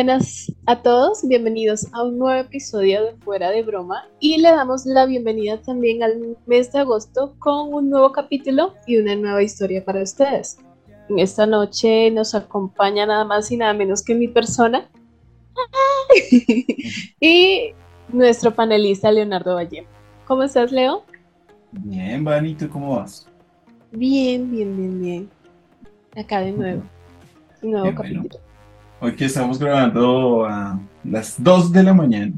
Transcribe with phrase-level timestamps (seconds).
[0.00, 4.86] buenas a todos, bienvenidos a un nuevo episodio de Fuera de Broma y le damos
[4.86, 9.84] la bienvenida también al mes de agosto con un nuevo capítulo y una nueva historia
[9.84, 10.56] para ustedes.
[11.10, 14.88] En esta noche nos acompaña nada más y nada menos que mi persona
[17.20, 17.74] y
[18.10, 19.86] nuestro panelista Leonardo Valle.
[20.26, 21.04] ¿Cómo estás, Leo?
[21.72, 23.28] Bien, Vani, ¿tú cómo vas?
[23.92, 25.30] Bien, bien, bien, bien.
[26.16, 26.82] Acá de nuevo.
[27.60, 28.49] Un nuevo capítulo.
[29.02, 32.34] Hoy que estamos grabando a las 2 de la mañana,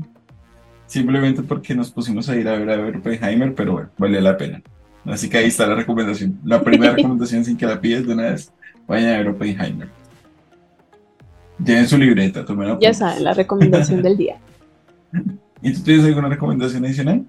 [0.87, 4.63] simplemente porque nos pusimos a ir a ver a Oppenheimer, pero bueno, vale la pena.
[5.05, 6.39] Así que ahí está la recomendación.
[6.45, 8.53] La primera recomendación sin que la pides de una vez,
[8.87, 9.89] vayan a ver Oppenheimer.
[11.59, 14.39] Lleven su libreta, tomen la Ya saben, la recomendación del día.
[15.63, 17.25] ¿Y tú tienes alguna recomendación adicional?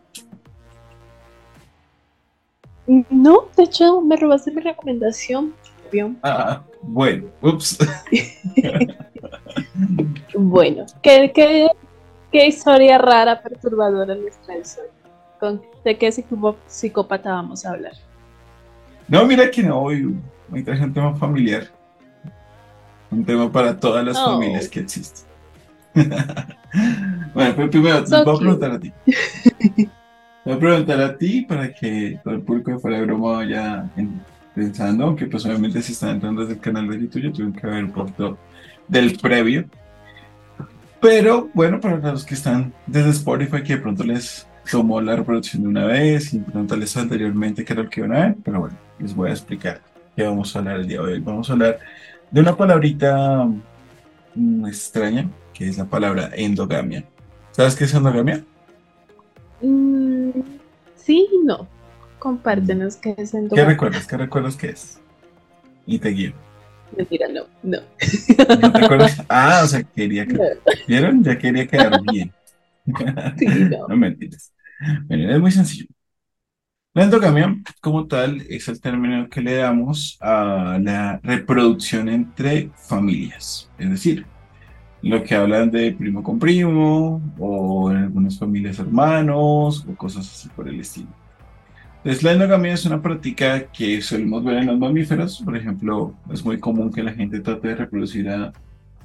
[3.10, 5.54] No, de hecho, me robaste mi recomendación.
[6.24, 7.78] Ah, bueno, ups.
[10.36, 11.70] bueno, ¿qué, qué,
[12.32, 14.62] qué historia rara, perturbadora les trae
[15.40, 16.12] ¿Con, ¿De qué
[16.68, 17.94] psicópata vamos a hablar?
[19.08, 20.16] No, mira que no, hoy,
[20.52, 21.68] hoy traje un tema familiar.
[23.12, 25.28] Un tema para todas las familias que existen.
[25.94, 28.92] bueno, pues primero, te voy a preguntar a ti.
[30.46, 33.90] voy a preguntar a ti para que todo el público de fuera de broma vaya
[34.54, 37.68] pensando, aunque pues obviamente si están entrando desde el canal de YouTube, yo tuve que
[37.68, 38.38] ver un poquito
[38.88, 39.66] del previo.
[41.02, 45.64] Pero bueno, para los que están desde Spotify, que de pronto les tomó la reproducción
[45.64, 48.78] de una vez y preguntarles anteriormente qué era lo que iban a ver, pero bueno,
[49.00, 49.82] les voy a explicar
[50.16, 51.20] qué vamos a hablar el día de hoy.
[51.20, 51.80] Vamos a hablar
[52.32, 53.46] de una palabrita
[54.36, 57.04] mm, extraña, que es la palabra endogamia.
[57.52, 58.44] ¿Sabes qué es endogamia?
[59.62, 60.40] Mm,
[60.96, 61.68] sí y no.
[62.24, 63.66] Compártenos qué es endogamia.
[63.66, 64.08] ¿Qué recuerdas?
[64.08, 65.02] ¿Qué recuerdas qué es?
[65.86, 66.32] Y te guío.
[66.96, 67.80] Mentira, no, no.
[68.62, 69.22] ¿No te acuerdas?
[69.28, 70.40] Ah, o sea, quería que...
[70.88, 71.22] ¿Vieron?
[71.22, 72.32] Ya quería quedar bien.
[73.38, 73.90] Sí, no.
[73.90, 74.54] no mentiras.
[75.08, 75.86] Bueno, es muy sencillo.
[76.94, 83.70] La endogamia, como tal, es el término que le damos a la reproducción entre familias.
[83.78, 84.26] Es decir,
[85.02, 90.48] lo que hablan de primo con primo, o en algunas familias hermanos, o cosas así
[90.48, 91.23] por el estilo.
[92.04, 95.42] La endogamia es una práctica que solemos ver en los mamíferos.
[95.42, 98.52] Por ejemplo, es muy común que la gente trate de reproducir a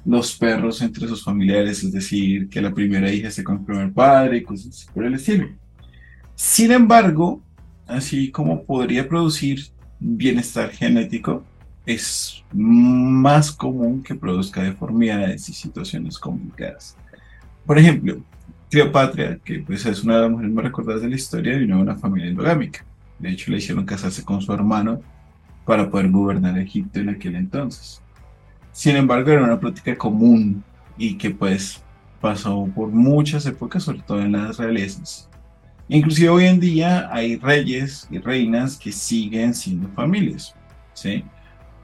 [0.03, 3.93] los perros entre sus familiares, es decir, que la primera hija esté con el primer
[3.93, 5.47] padre y cosas así por el estilo.
[6.35, 7.41] Sin embargo,
[7.87, 9.67] así como podría producir
[9.99, 11.45] bienestar genético,
[11.85, 16.97] es más común que produzca deformidades y situaciones complicadas.
[17.65, 18.21] Por ejemplo,
[18.69, 21.81] Cleopatra, que pues es una de las mujeres más recordadas de la historia, vino de
[21.81, 22.85] una familia endogámica.
[23.19, 25.01] De hecho, le hicieron casarse con su hermano
[25.65, 28.01] para poder gobernar Egipto en aquel entonces.
[28.71, 30.63] Sin embargo, era una práctica común
[30.97, 31.83] y que pues
[32.21, 35.29] pasó por muchas épocas, sobre todo en las realezas.
[35.87, 40.55] Inclusive hoy en día hay reyes y reinas que siguen siendo familias,
[40.93, 41.23] ¿sí?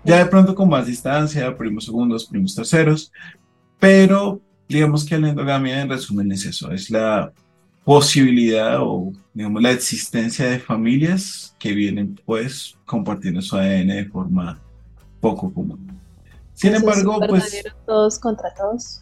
[0.03, 3.11] Ya de pronto con más distancia, primos segundos, primos terceros,
[3.79, 7.33] pero digamos que la endogamia en resumen es eso, es la
[7.85, 14.59] posibilidad o digamos la existencia de familias que vienen pues compartiendo su ADN de forma
[15.21, 15.87] poco común.
[16.53, 19.01] Sin embargo, pues todos contra todos.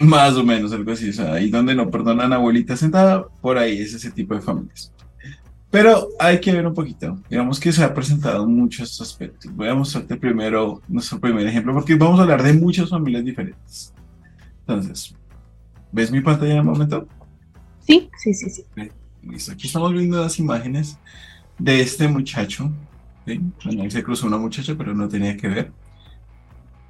[0.00, 3.56] Más o menos algo así, o sea, ahí donde no perdonan a abuelita sentada, por
[3.56, 4.92] ahí es ese tipo de familias.
[5.70, 9.54] Pero hay que ver un poquito, digamos que se ha presentado muchos aspectos.
[9.54, 13.94] Voy a mostrarte primero nuestro primer ejemplo, porque vamos a hablar de muchas familias diferentes.
[14.60, 15.14] Entonces,
[15.92, 17.06] ¿ves mi pantalla en el momento?
[17.86, 18.64] Sí, sí, sí, sí.
[19.22, 20.98] Listo, aquí estamos viendo las imágenes
[21.58, 22.70] de este muchacho.
[23.26, 23.40] ¿sí?
[23.64, 25.72] Bueno, ahí se cruzó una muchacha, pero no tenía que ver.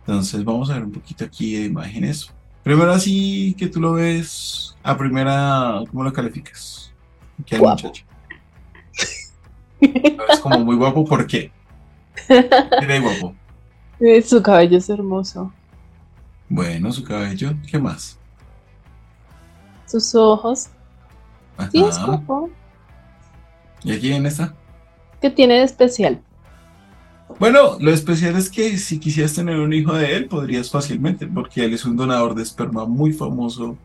[0.01, 2.33] Entonces, vamos a ver un poquito aquí de imágenes.
[2.63, 6.93] Primero, así que tú lo ves a primera, ¿cómo lo calificas?
[7.45, 8.05] ¿Qué al muchacho?
[9.81, 11.51] Es como muy guapo, ¿por qué?
[12.29, 13.35] ¿Qué guapo?
[13.99, 15.53] Eh, su cabello es hermoso.
[16.49, 18.19] Bueno, su cabello, ¿qué más?
[19.87, 20.69] Sus ojos.
[21.71, 21.99] Sí, es.
[23.85, 24.55] ¿Y aquí en esta?
[25.21, 26.21] ¿Qué tiene de especial?
[27.39, 31.65] Bueno, lo especial es que si quisieras tener un hijo de él, podrías fácilmente, porque
[31.65, 33.77] él es un donador de esperma muy famoso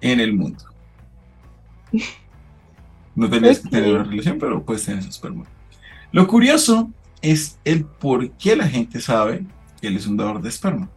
[0.00, 0.64] en el mundo.
[3.14, 5.44] No tenías que tener una relación, pero puedes tener ese esperma.
[6.12, 6.90] Lo curioso
[7.20, 9.44] es el por qué la gente sabe
[9.80, 10.88] que él es un donador de esperma.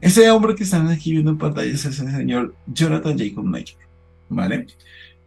[0.00, 3.76] Ese hombre que están aquí viendo en pantalla es el señor Jonathan Jacob Major,
[4.28, 4.66] ¿vale?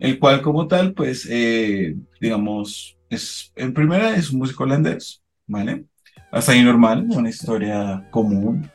[0.01, 5.85] El cual como tal, pues, eh, digamos, es, en primera es un músico holandés, ¿vale?
[6.31, 8.67] Hasta ahí normal, una historia común.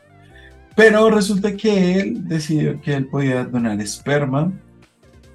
[0.73, 4.53] Pero resulta que él decidió que él podía donar esperma,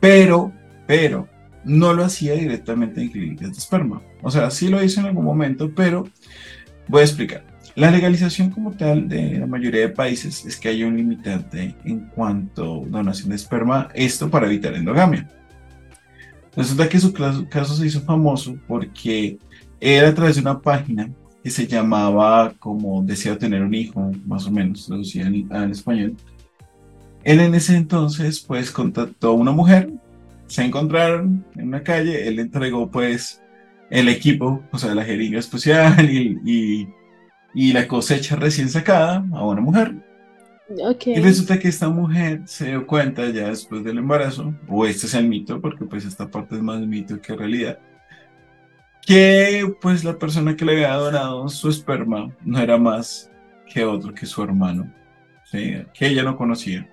[0.01, 0.51] pero,
[0.87, 1.29] pero,
[1.63, 4.01] no lo hacía directamente en clínicas de esperma.
[4.23, 6.09] O sea, sí lo hizo en algún momento, pero
[6.89, 7.45] voy a explicar.
[7.75, 12.01] La legalización como tal de la mayoría de países es que hay un limitante en
[12.15, 15.29] cuanto a donación de esperma, esto para evitar endogamia.
[16.57, 19.39] Resulta que su caso se hizo famoso porque
[19.81, 21.11] era a través de una página
[21.43, 26.17] que se llamaba como Deseo tener un hijo, más o menos, traducida al español.
[27.25, 29.91] Él en ese entonces pues contactó a una mujer,
[30.47, 33.41] se encontraron en una calle, él entregó pues
[33.91, 36.89] el equipo, o sea, la jeringa especial y
[37.55, 39.95] y la cosecha recién sacada a una mujer.
[41.07, 45.15] Y resulta que esta mujer se dio cuenta ya después del embarazo, o este es
[45.15, 47.79] el mito, porque pues esta parte es más mito que realidad,
[49.05, 53.31] que pues la persona que le había donado su esperma no era más
[53.67, 54.93] que otro que su hermano,
[55.51, 56.89] que ella no conocía.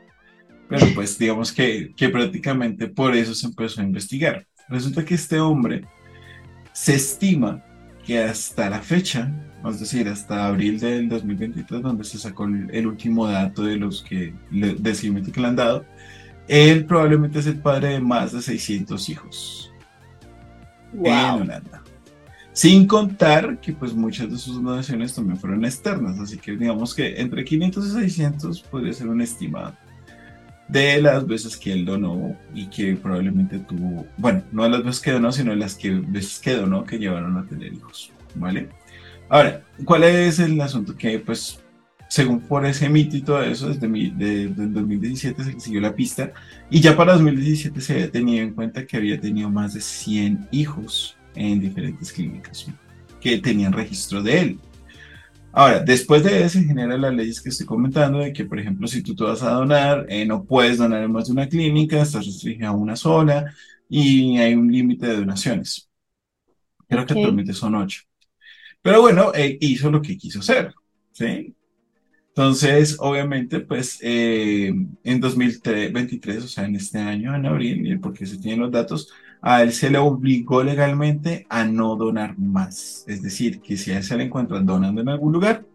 [0.67, 4.45] Pero pues digamos que, que prácticamente por eso se empezó a investigar.
[4.67, 5.83] Resulta que este hombre
[6.73, 7.63] se estima
[8.05, 9.31] que hasta la fecha
[9.67, 14.33] es decir, hasta abril del 2023, donde se sacó el, último dato de los que,
[14.51, 15.85] del seguimiento que le han dado,
[16.47, 19.71] él probablemente es el padre de más de 600 hijos
[20.93, 21.83] en Holanda.
[22.53, 27.19] Sin contar que pues muchas de sus donaciones también fueron externas, así que digamos que
[27.21, 29.75] entre 500 y 600 podría ser un estimado
[30.69, 35.01] de las veces que él donó y que probablemente tuvo, bueno, no de las veces
[35.01, 38.69] que donó, sino de las que, veces que donó que llevaron a tener hijos, ¿vale?
[39.29, 40.95] Ahora, ¿cuál es el asunto?
[40.95, 41.61] Que pues,
[42.09, 46.33] según por ese mito y todo eso, desde de, 2017 se siguió la pista
[46.69, 50.47] y ya para 2017 se había tenido en cuenta que había tenido más de 100
[50.51, 52.65] hijos en diferentes clínicas
[53.21, 54.59] que tenían registro de él.
[55.51, 58.87] Ahora, después de eso se generan las leyes que estoy comentando de que, por ejemplo,
[58.87, 62.01] si tú te vas a donar, eh, no puedes donar en más de una clínica,
[62.01, 63.53] estás restringido a una sola
[63.87, 65.89] y hay un límite de donaciones.
[66.87, 68.08] Creo que actualmente son ocho.
[68.81, 70.73] Pero bueno, eh, hizo lo que quiso hacer,
[71.11, 71.53] ¿sí?
[72.29, 74.73] Entonces, obviamente, pues eh,
[75.03, 79.11] en 2023, o sea, en este año, en abril, porque se tienen los datos,
[79.41, 83.03] a él se le obligó legalmente a no donar más.
[83.07, 85.65] Es decir, que si a él se le encuentra donando en algún lugar,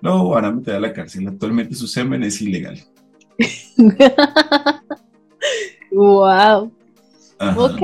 [0.00, 1.28] lo van a meter a la cárcel.
[1.28, 2.78] Actualmente su semen es ilegal.
[5.92, 6.72] wow.
[7.56, 7.82] Ok.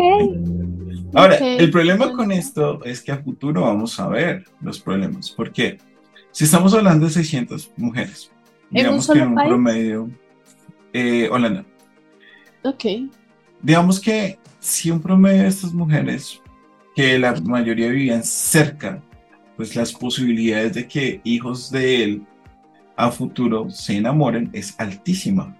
[1.14, 5.30] Ahora, el problema con esto es que a futuro vamos a ver los problemas.
[5.30, 5.78] Porque
[6.32, 8.30] si estamos hablando de 600 mujeres,
[8.70, 10.10] digamos que en un promedio,
[10.92, 11.64] eh, Holanda.
[12.62, 12.84] Ok.
[13.62, 16.40] Digamos que si un promedio de estas mujeres,
[16.94, 19.02] que la mayoría vivían cerca,
[19.56, 22.26] pues las posibilidades de que hijos de él
[22.96, 25.56] a futuro se enamoren es altísima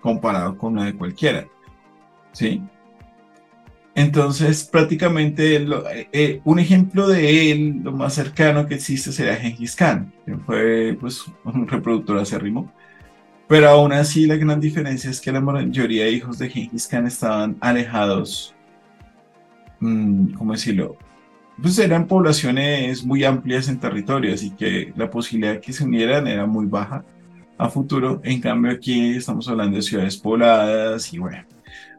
[0.00, 1.46] comparado con la de cualquiera.
[2.32, 2.62] ¿Sí?
[3.94, 9.76] Entonces, prácticamente eh, eh, un ejemplo de él, lo más cercano que existe sería Genghis
[9.76, 12.72] Khan, que fue pues, un reproductor acérrimo.
[13.48, 17.06] Pero aún así, la gran diferencia es que la mayoría de hijos de Genghis Khan
[17.06, 18.54] estaban alejados,
[19.80, 20.96] mm, ¿cómo decirlo?
[21.60, 26.26] Pues eran poblaciones muy amplias en territorio, así que la posibilidad de que se unieran
[26.26, 27.04] era muy baja
[27.58, 28.20] a futuro.
[28.24, 31.51] En cambio, aquí estamos hablando de ciudades pobladas y bueno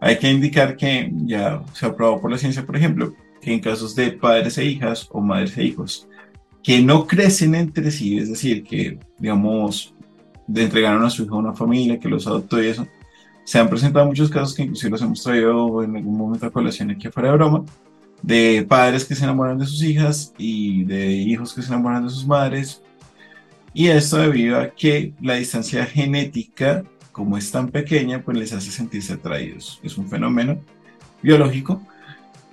[0.04, 3.62] hay que indicar que ya se ha probado por la ciencia, por ejemplo, que en
[3.62, 6.10] casos de padres e hijas o madres e hijos
[6.62, 9.94] que no crecen entre sí, es decir, que, digamos,
[10.46, 12.86] de entregaron a su hijo a una familia que los adoptó y eso,
[13.46, 16.92] se han presentado muchos casos que inclusive los hemos traído en algún momento a colación
[16.92, 17.64] aquí afuera de broma,
[18.22, 22.10] de padres que se enamoran de sus hijas y de hijos que se enamoran de
[22.10, 22.82] sus madres.
[23.74, 26.84] Y esto debido a que la distancia genética
[27.14, 29.80] como es tan pequeña, pues les hace sentirse atraídos.
[29.84, 30.60] Es un fenómeno
[31.22, 31.82] biológico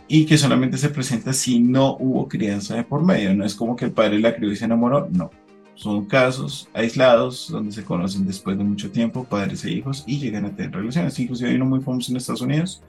[0.06, 3.34] y que solamente se presenta si no hubo crianza de por medio.
[3.34, 5.30] No es como que el padre la crió y se enamoró, no.
[5.74, 10.44] Son casos aislados donde se conocen después de mucho tiempo padres e hijos y llegan
[10.44, 11.18] a tener relaciones.
[11.18, 12.82] Inclusive hay uno muy famoso en Estados Unidos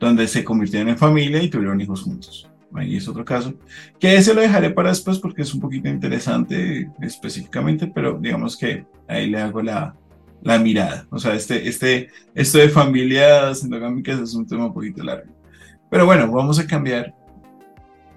[0.00, 2.48] donde se convirtieron en familia y tuvieron hijos juntos.
[2.74, 3.54] Ahí es otro caso.
[4.00, 8.86] Que ese lo dejaré para después porque es un poquito interesante específicamente, pero digamos que
[9.06, 9.94] ahí le hago la,
[10.42, 11.06] la mirada.
[11.10, 15.30] O sea, este, este, esto de familias endogámicas es un tema un poquito largo.
[15.90, 17.14] Pero bueno, vamos a cambiar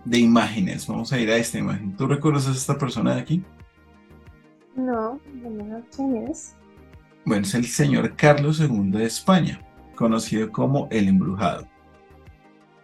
[0.04, 0.88] de imágenes.
[0.88, 1.96] Vamos a ir a esta imagen.
[1.96, 3.44] ¿Tú reconoces a esta persona de aquí?
[4.76, 6.56] No, no quién es.
[7.26, 9.62] Bueno, es el señor Carlos II de España,
[9.96, 11.68] conocido como el embrujado.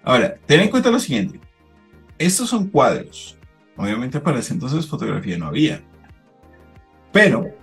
[0.04, 1.40] Ahora, ten en cuenta lo siguiente.
[2.18, 3.38] Estos son cuadros.
[3.78, 5.82] Obviamente para ese entonces fotografía no había.
[7.12, 7.61] Pero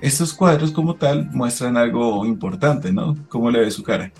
[0.00, 3.16] Estos cuadros como tal muestran algo importante, ¿no?
[3.28, 4.12] ¿Cómo le ve su cara?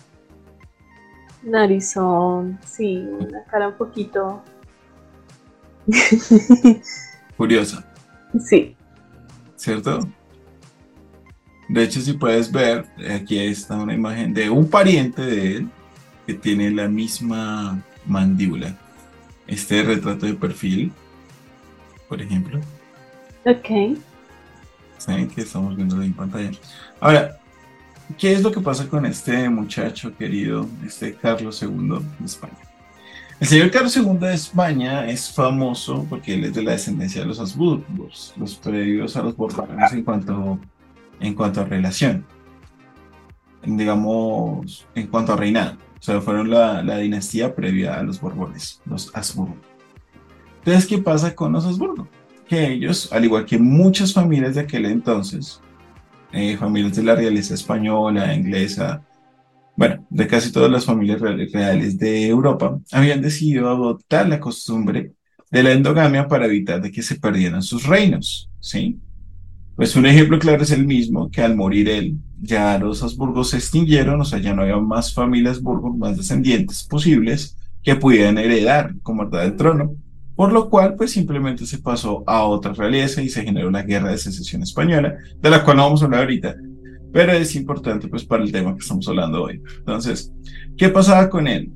[1.43, 4.43] Narizón, sí, una cara un poquito...
[7.37, 7.85] Curiosa.
[8.41, 8.77] Sí.
[9.57, 10.01] ¿Cierto?
[11.69, 15.71] De hecho, si puedes ver, aquí está una imagen de un pariente de él
[16.27, 18.77] que tiene la misma mandíbula.
[19.47, 20.93] Este retrato de perfil,
[22.09, 22.59] por ejemplo.
[23.45, 23.99] Ok.
[24.99, 26.51] ¿Saben que estamos viendo en pantalla?
[27.01, 27.39] Ahora,
[28.19, 32.59] ¿qué es lo que pasa con este muchacho querido, este Carlos II de España?
[33.41, 37.29] El señor Carlos II de España es famoso porque él es de la descendencia de
[37.29, 40.59] los Habsburgos, los previos a los Borbones en cuanto,
[41.21, 42.27] en cuanto a relación,
[43.65, 45.77] digamos, en cuanto a reinado.
[46.01, 49.57] O sea, fueron la, la dinastía previa a los Borbones, los Habsburgo.
[50.59, 52.09] Entonces, ¿qué pasa con los Habsburgo?
[52.49, 55.61] Que ellos, al igual que muchas familias de aquel entonces,
[56.33, 59.03] eh, familias de la realeza española, inglesa,
[59.77, 65.13] bueno, de casi todas las familias reales de Europa, habían decidido adoptar la costumbre
[65.51, 68.99] de la endogamia para evitar de que se perdieran sus reinos, ¿sí?
[69.77, 73.59] Pues un ejemplo claro es el mismo, que al morir él, ya los Habsburgos se
[73.59, 78.95] extinguieron, o sea, ya no había más familias Habsburgo, más descendientes posibles que pudieran heredar
[79.03, 79.95] como verdad el trono,
[80.39, 84.13] por lo cual pues simplemente se pasó a otra realeza y se generó la guerra
[84.13, 86.55] de secesión española, de la cual no vamos a hablar ahorita,
[87.13, 89.61] pero es importante pues para el tema que estamos hablando hoy.
[89.79, 90.33] Entonces,
[90.77, 91.73] ¿qué pasaba con él?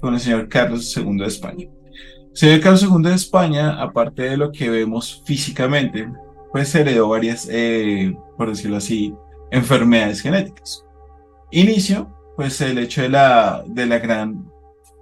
[0.00, 1.66] Con el señor Carlos II de España.
[2.30, 6.08] El señor Carlos II de España, aparte de lo que vemos físicamente,
[6.52, 9.12] pues heredó varias, eh, por decirlo así,
[9.50, 10.82] enfermedades genéticas.
[11.50, 14.50] Inicio, pues el hecho de la, de la gran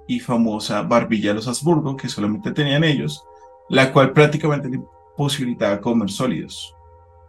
[0.07, 3.25] y famosa barbilla de los Habsburgo, que solamente tenían ellos,
[3.69, 4.83] la cual prácticamente le
[5.17, 6.75] posibilitaba comer sólidos.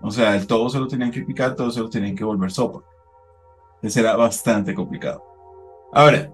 [0.01, 2.51] O sea, el todo se lo tenían que picar, todo se lo tenían que volver
[2.51, 2.83] sopa.
[3.75, 5.23] Entonces era bastante complicado.
[5.93, 6.31] Ahora,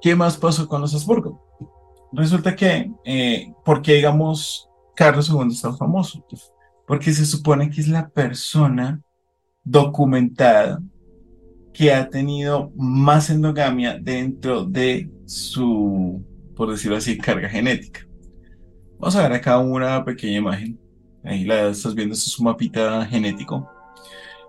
[0.00, 1.40] ¿qué más pasó con los Habsburgo?
[2.12, 6.24] Resulta que, eh, ¿por qué, digamos, Carlos II es tan famoso?
[6.86, 9.00] Porque se supone que es la persona
[9.62, 10.80] documentada
[11.78, 16.20] que ha tenido más endogamia dentro de su,
[16.56, 18.04] por decirlo así, carga genética.
[18.98, 20.76] Vamos a ver acá una pequeña imagen.
[21.22, 23.70] Ahí la estás viendo, este es su mapita genético.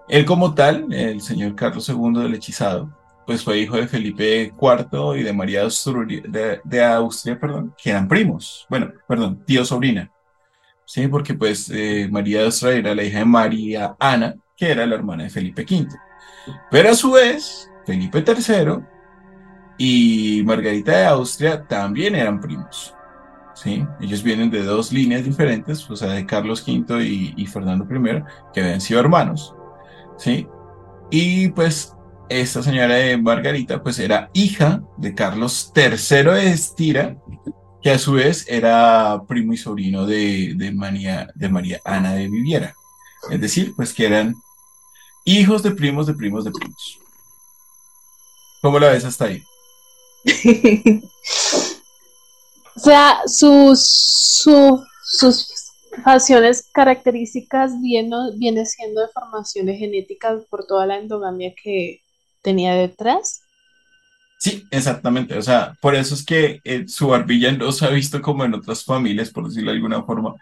[0.08, 5.20] Él como tal, el señor Carlos II del hechizado, pues fue hijo de Felipe IV
[5.20, 8.66] y de María de, de, Austria, perdón, que eran primos.
[8.72, 10.12] Bueno, perdón, tío sobrina.
[10.84, 14.88] Sí, porque pues eh, María de Austria era la hija de María Ana, que era
[14.88, 16.09] la hermana de Felipe V.
[16.72, 18.84] Pero a su vez, Felipe III
[19.78, 22.94] y Margarita de Austria también eran primos.
[23.56, 23.86] ¿sí?
[24.00, 28.62] Ellos vienen de dos líneas diferentes, o sea, de Carlos V y, Fernando I, que
[28.62, 29.56] habían sido hermanos.
[30.18, 30.48] ¿sí?
[31.10, 31.96] Y pues
[32.30, 37.18] esta señora de Margarita, pues era hija de Carlos III de Estira,
[37.82, 42.30] que a su vez era primo y sobrino de, de, María, de María Ana de
[42.30, 42.76] Viviera.
[43.32, 44.36] Es decir, pues que eran
[45.26, 47.00] hijos de primos de primos de primos.
[48.62, 49.44] ¿Cómo la ves hasta ahí?
[52.76, 54.44] o sea, sus,
[55.04, 55.60] sus
[56.04, 62.02] facciones características viene, viene siendo deformaciones genéticas por toda la endogamia que
[62.42, 63.42] tenía detrás.
[64.40, 65.38] Sí, exactamente.
[65.38, 68.54] O sea, por eso es que eh, su barbilla no se ha visto como en
[68.54, 70.36] otras familias, por decirlo de alguna forma.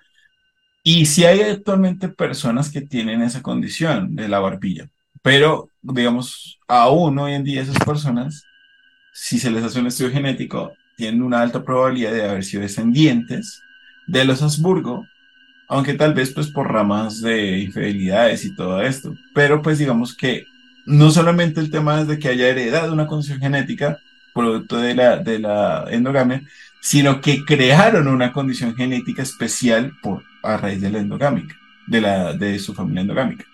[0.89, 4.87] Y sí hay actualmente personas que tienen esa condición de la barbilla,
[5.21, 8.45] pero digamos, aún hoy en día esas personas,
[9.11, 13.61] si se les hace un estudio genético, tienen una alta probabilidad de haber sido descendientes
[14.07, 15.05] de los Habsburgo,
[15.67, 19.13] aunque tal vez pues por ramas de infidelidades y todo esto.
[19.35, 20.45] Pero pues digamos que
[20.85, 23.99] no solamente el tema es de que haya heredado una condición genética,
[24.33, 26.43] producto de la, de la endogamia,
[26.79, 30.23] sino que crearon una condición genética especial por,
[30.53, 31.55] a raíz de la endogámica,
[31.87, 33.45] de, la, de su familia endogámica.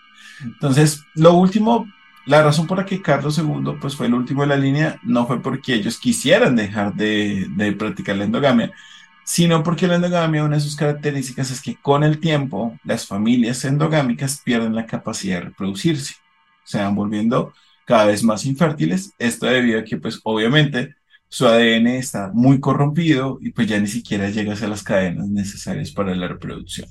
[0.43, 1.91] Entonces, lo último,
[2.25, 5.27] la razón por la que Carlos II pues, fue el último de la línea no
[5.27, 8.71] fue porque ellos quisieran dejar de, de practicar la endogamia,
[9.23, 13.63] sino porque la endogamia, una de sus características es que con el tiempo las familias
[13.65, 16.15] endogámicas pierden la capacidad de reproducirse,
[16.63, 17.53] se van volviendo
[17.85, 20.95] cada vez más infértiles, esto debido a que pues obviamente
[21.33, 25.89] su ADN está muy corrompido y pues ya ni siquiera llega a las cadenas necesarias
[25.89, 26.87] para la reproducción.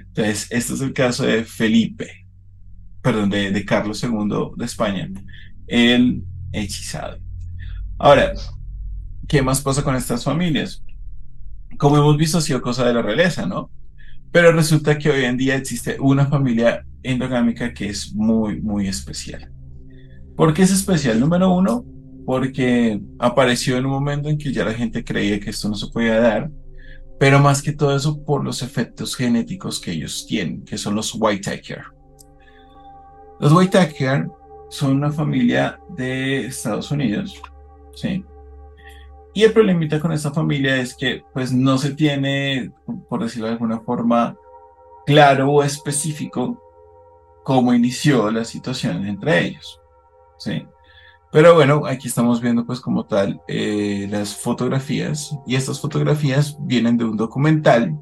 [0.00, 2.26] Entonces, este es el caso de Felipe,
[3.00, 5.08] perdón, de, de Carlos II de España,
[5.68, 7.18] el hechizado.
[8.00, 8.32] Ahora,
[9.28, 10.82] ¿qué más pasa con estas familias?
[11.78, 13.70] Como hemos visto, ha sido cosa de la realeza, ¿no?
[14.32, 19.52] Pero resulta que hoy en día existe una familia endogámica que es muy, muy especial.
[20.36, 21.20] ¿Por qué es especial?
[21.20, 21.84] Número uno,
[22.28, 25.86] porque apareció en un momento en que ya la gente creía que esto no se
[25.86, 26.50] podía dar,
[27.18, 31.14] pero más que todo eso por los efectos genéticos que ellos tienen, que son los
[31.14, 31.84] Whitaker.
[33.40, 34.28] Los Whitaker
[34.68, 37.40] son una familia de Estados Unidos,
[37.94, 38.22] ¿sí?
[39.32, 42.70] Y el problemita con esta familia es que pues no se tiene,
[43.08, 44.36] por decirlo de alguna forma,
[45.06, 46.62] claro o específico
[47.42, 49.80] cómo inició la situación entre ellos,
[50.36, 50.66] ¿sí?
[51.30, 55.36] Pero bueno, aquí estamos viendo pues como tal eh, las fotografías.
[55.46, 57.98] Y estas fotografías vienen de un documental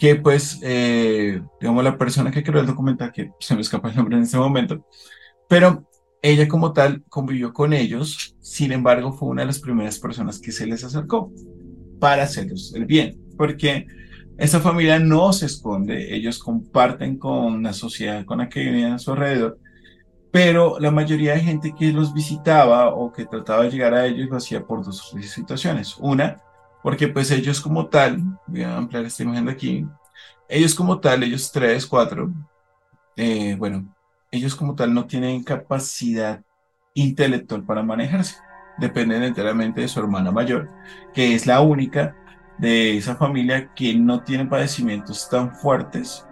[0.00, 3.96] que pues, eh, digamos, la persona que creó el documental, que se me escapa el
[3.96, 4.86] nombre en este momento,
[5.46, 5.84] pero
[6.22, 10.52] ella como tal convivió con ellos, sin embargo fue una de las primeras personas que
[10.52, 11.30] se les acercó
[11.98, 13.86] para hacerles el bien, porque
[14.38, 18.98] esa familia no se esconde, ellos comparten con la sociedad con la que vivían a
[18.98, 19.58] su alrededor,
[20.30, 24.28] pero la mayoría de gente que los visitaba o que trataba de llegar a ellos
[24.28, 25.96] lo hacía por dos situaciones.
[25.98, 26.36] Una,
[26.82, 29.86] porque pues ellos como tal, voy a ampliar esta imagen de aquí,
[30.48, 32.32] ellos como tal, ellos tres, cuatro,
[33.16, 33.94] eh, bueno,
[34.30, 36.42] ellos como tal no tienen capacidad
[36.94, 38.36] intelectual para manejarse.
[38.78, 40.70] Dependen enteramente de su hermana mayor,
[41.12, 42.16] que es la única
[42.58, 46.26] de esa familia que no tiene padecimientos tan fuertes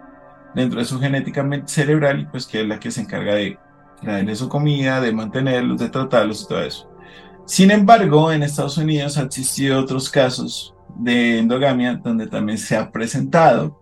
[0.55, 3.59] dentro de su genética cerebral y pues que es la que se encarga de
[4.01, 6.89] darle su comida, de mantenerlos, de tratarlos y todo eso.
[7.45, 12.91] Sin embargo, en Estados Unidos han existido otros casos de endogamia donde también se ha
[12.91, 13.79] presentado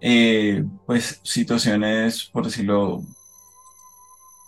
[0.00, 3.02] eh, pues situaciones, por decirlo,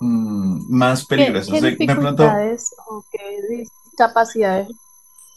[0.01, 1.61] mm, más peligrosas.
[1.61, 4.69] ¿Qué, dificultades o qué discapacidades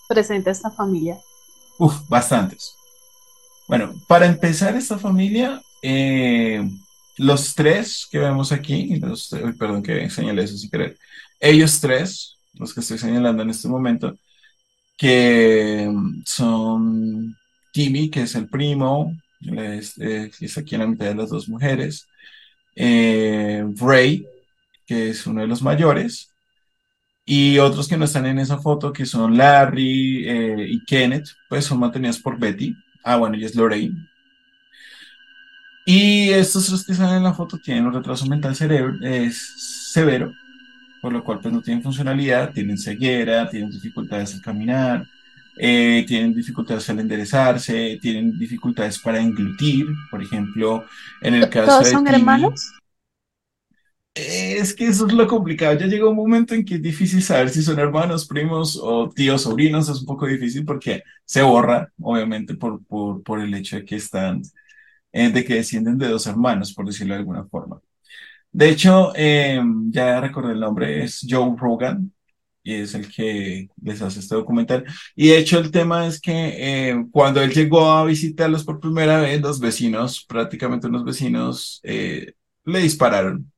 [0.10, 1.18] presenta esta familia?
[1.78, 2.76] Uf, bastantes.
[3.70, 6.70] Bueno, para empezar esta familia, eh,
[7.20, 9.00] los tres que vemos aquí,
[9.58, 10.98] perdón que señalé eso sin querer,
[11.40, 14.18] ellos tres, los que estoy señalando en este momento,
[14.98, 15.90] que
[16.26, 17.36] son
[17.72, 22.08] Timmy, que es el primo, es, es aquí en la mitad de las dos mujeres,
[22.76, 24.26] eh, Ray,
[24.86, 26.30] que es uno de los mayores,
[27.26, 31.66] y otros que no están en esa foto, que son Larry eh, y Kenneth, pues
[31.66, 32.74] son mantenidos por Betty.
[33.04, 33.96] Ah, bueno, y es Lorraine,
[35.92, 40.32] y estos que están en la foto tienen un retraso mental cerebro, es severo,
[41.02, 45.08] por lo cual pues no tienen funcionalidad, tienen ceguera, tienen dificultades al caminar,
[45.58, 50.86] eh, tienen dificultades al enderezarse, tienen dificultades para englutir, por ejemplo,
[51.24, 52.72] en el caso ¿Todos son hermanos?
[54.14, 55.76] Es que eso es lo complicado.
[55.76, 59.42] Ya llega un momento en que es difícil saber si son hermanos, primos o tíos,
[59.42, 59.90] sobrinos.
[59.90, 63.96] Es un poco difícil porque se borra, obviamente, por, por, por el hecho de que
[63.96, 64.44] están
[65.12, 67.82] eh, de que descienden de dos hermanos, por decirlo de alguna forma.
[68.52, 72.12] De hecho, eh, ya recordé el nombre, es Joe Rogan,
[72.64, 74.86] y es el que les hace este documental.
[75.16, 76.32] Y de hecho el tema es que
[76.92, 82.80] eh, cuando él llegó a visitarlos por primera vez, los vecinos, prácticamente unos vecinos, le
[82.82, 83.52] dispararon,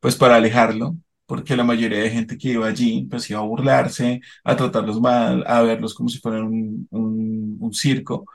[0.00, 4.20] pues para alejarlo, porque la mayoría de gente que iba allí, pues iba a burlarse,
[4.44, 8.26] a tratarlos mal, a verlos como si fueran un, un circo.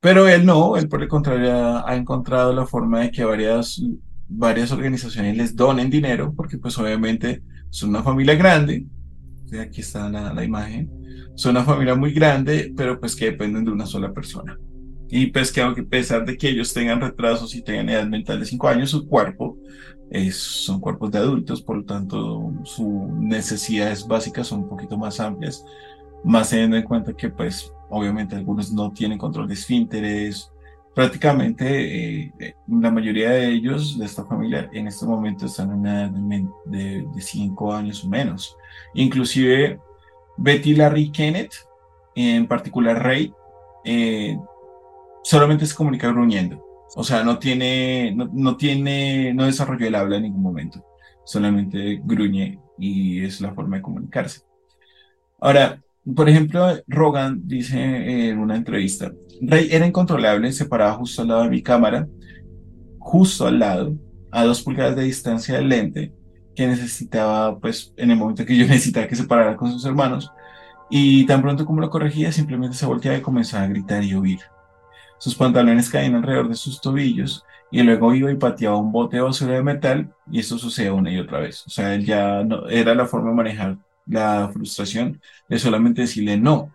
[0.00, 3.82] Pero él no, él por el contrario ha, encontrado la forma de que varias,
[4.28, 8.86] varias organizaciones les donen dinero, porque pues obviamente son una familia grande,
[9.60, 10.88] aquí está la, la imagen,
[11.34, 14.56] son una familia muy grande, pero pues que dependen de una sola persona.
[15.10, 18.38] Y pues que aunque a pesar de que ellos tengan retrasos y tengan edad mental
[18.38, 19.58] de 5 años, su cuerpo
[20.10, 25.18] es, son cuerpos de adultos, por lo tanto sus necesidades básicas son un poquito más
[25.18, 25.64] amplias,
[26.24, 30.50] más teniendo en cuenta que pues obviamente algunos no tienen control de esfínteres,
[30.98, 35.86] prácticamente eh, eh, la mayoría de ellos, de esta familia, en este momento están en
[35.86, 36.10] edad
[36.64, 38.56] de 5 años o menos.
[38.94, 39.78] Inclusive
[40.36, 41.54] Betty Larry Kenneth,
[42.16, 43.32] en particular Ray,
[43.84, 44.36] eh,
[45.22, 46.64] solamente se comunica gruñendo.
[46.96, 50.84] O sea, no tiene, no, no, tiene, no desarrolló el habla en ningún momento.
[51.24, 54.40] Solamente gruñe y es la forma de comunicarse.
[55.40, 55.80] Ahora,
[56.14, 61.42] por ejemplo, Rogan dice en una entrevista, Rey era incontrolable, se paraba justo al lado
[61.42, 62.08] de mi cámara,
[62.98, 63.94] justo al lado,
[64.30, 66.12] a dos pulgadas de distancia del lente,
[66.54, 70.32] que necesitaba, pues, en el momento que yo necesitaba que se parara con sus hermanos,
[70.90, 74.40] y tan pronto como lo corregía, simplemente se volteaba y comenzaba a gritar y huir.
[75.18, 79.22] Sus pantalones caían alrededor de sus tobillos, y luego iba y pateaba un bote de
[79.22, 81.66] basura de metal, y esto sucedía una y otra vez.
[81.66, 86.36] O sea, él ya no, era la forma de manejar la frustración de solamente decirle
[86.36, 86.72] no.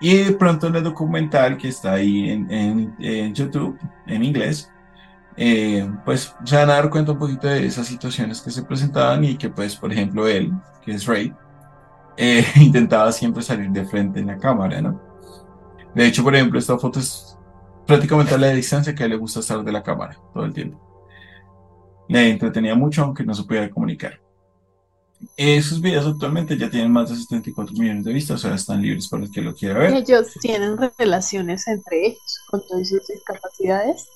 [0.00, 4.70] Y de pronto en el documental que está ahí en, YouTube, en inglés,
[5.36, 9.24] eh, pues se van a dar cuenta un poquito de esas situaciones que se presentaban
[9.24, 10.52] y que pues, por ejemplo, él,
[10.84, 11.32] que es Ray,
[12.16, 15.00] eh, intentaba siempre salir de frente en la cámara, ¿no?
[15.94, 17.38] De hecho, por ejemplo, esta foto es
[17.86, 20.52] prácticamente a la distancia que a él le gusta estar de la cámara todo el
[20.52, 20.80] tiempo.
[22.08, 24.20] Le entretenía mucho, aunque no se pudiera comunicar.
[25.36, 29.08] Esos videos actualmente ya tienen más de 74 millones de vistas, o sea, están libres
[29.08, 29.94] para el que lo quiera ver.
[29.94, 34.06] Ellos tienen relaciones entre ellos con todas sus discapacidades.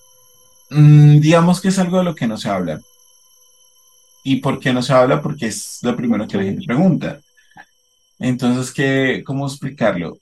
[0.70, 2.80] Mm, digamos que es algo de lo que no se habla.
[4.22, 5.22] ¿Y por qué no se habla?
[5.22, 7.20] Porque es lo primero que la gente pregunta.
[8.18, 10.18] Entonces, ¿qué, ¿cómo explicarlo?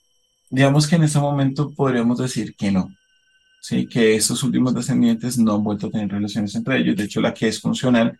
[0.49, 2.89] Digamos que en este momento podríamos decir que no.
[3.61, 6.95] Sí, que estos últimos descendientes no han vuelto a tener relaciones entre ellos.
[6.95, 8.17] De hecho, la que es funcional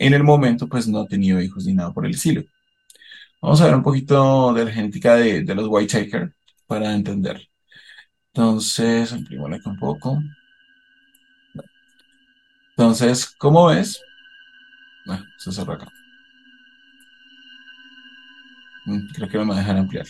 [0.00, 2.42] en el momento, pues no ha tenido hijos ni nada por el estilo.
[3.42, 6.34] Vamos a ver un poquito de la genética de, los Whitaker
[6.66, 7.48] para entender.
[8.34, 10.22] Entonces, ampliémosla aquí un poco.
[12.76, 14.00] Entonces, ¿cómo ves?
[15.06, 15.86] Ah, se cerró acá.
[18.86, 20.06] Mm, Creo que me va a dejar ampliar.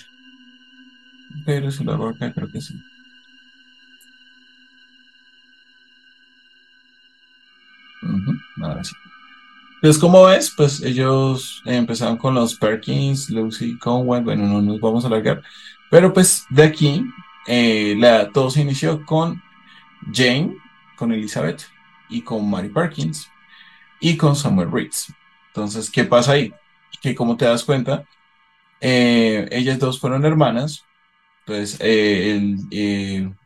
[1.45, 2.75] Pero si lo hago acá, creo que sí.
[8.03, 8.95] Ujú, ahora sí.
[9.81, 10.53] Entonces, ¿cómo ves?
[10.55, 15.43] Pues ellos eh, empezaron con los Perkins, Lucy, Conwell, bueno, no nos vamos a alargar.
[15.91, 17.03] Pero pues de aquí,
[17.47, 19.43] eh, la, todo se inició con
[20.13, 20.55] Jane,
[20.97, 21.63] con Elizabeth
[22.11, 23.27] y con Mary Perkins
[24.01, 25.15] y con Samuel Riggs.
[25.47, 26.53] Entonces, ¿qué pasa ahí?
[27.01, 28.05] Que como te das cuenta,
[28.83, 30.85] eh, ellas dos fueron hermanas.
[31.47, 31.79] Entonces,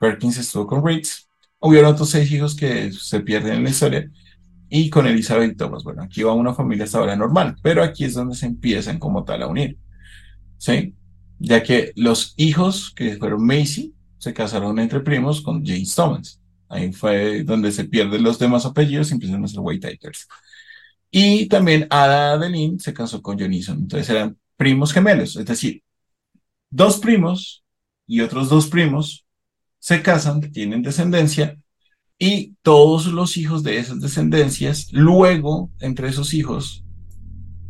[0.01, 1.29] Perkins estuvo con Riggs.
[1.61, 4.11] Hubieron otros seis hijos que se pierden en la historia.
[4.69, 5.85] Y con Elizabeth Thomas.
[5.85, 9.25] Bueno, aquí va una familia hasta ahora normal, pero aquí es donde se empiezan como
[9.25, 9.79] tal a unir.
[10.59, 10.95] ¿Sí?
[11.39, 16.41] Ya que los hijos que fueron Macy se casaron entre primos con James Thomas.
[16.69, 20.27] Ahí fue donde se pierden los demás apellidos y empiezan a ser Whitakers.
[21.11, 23.79] Y también Ada Adeline se casó con John Eason.
[23.79, 25.83] Entonces eran primos gemelos, es decir,
[26.71, 27.65] dos primos
[28.07, 29.25] y otros dos primos
[29.79, 31.59] se casan, tienen descendencia
[32.19, 36.85] y todos los hijos de esas descendencias, luego entre esos hijos,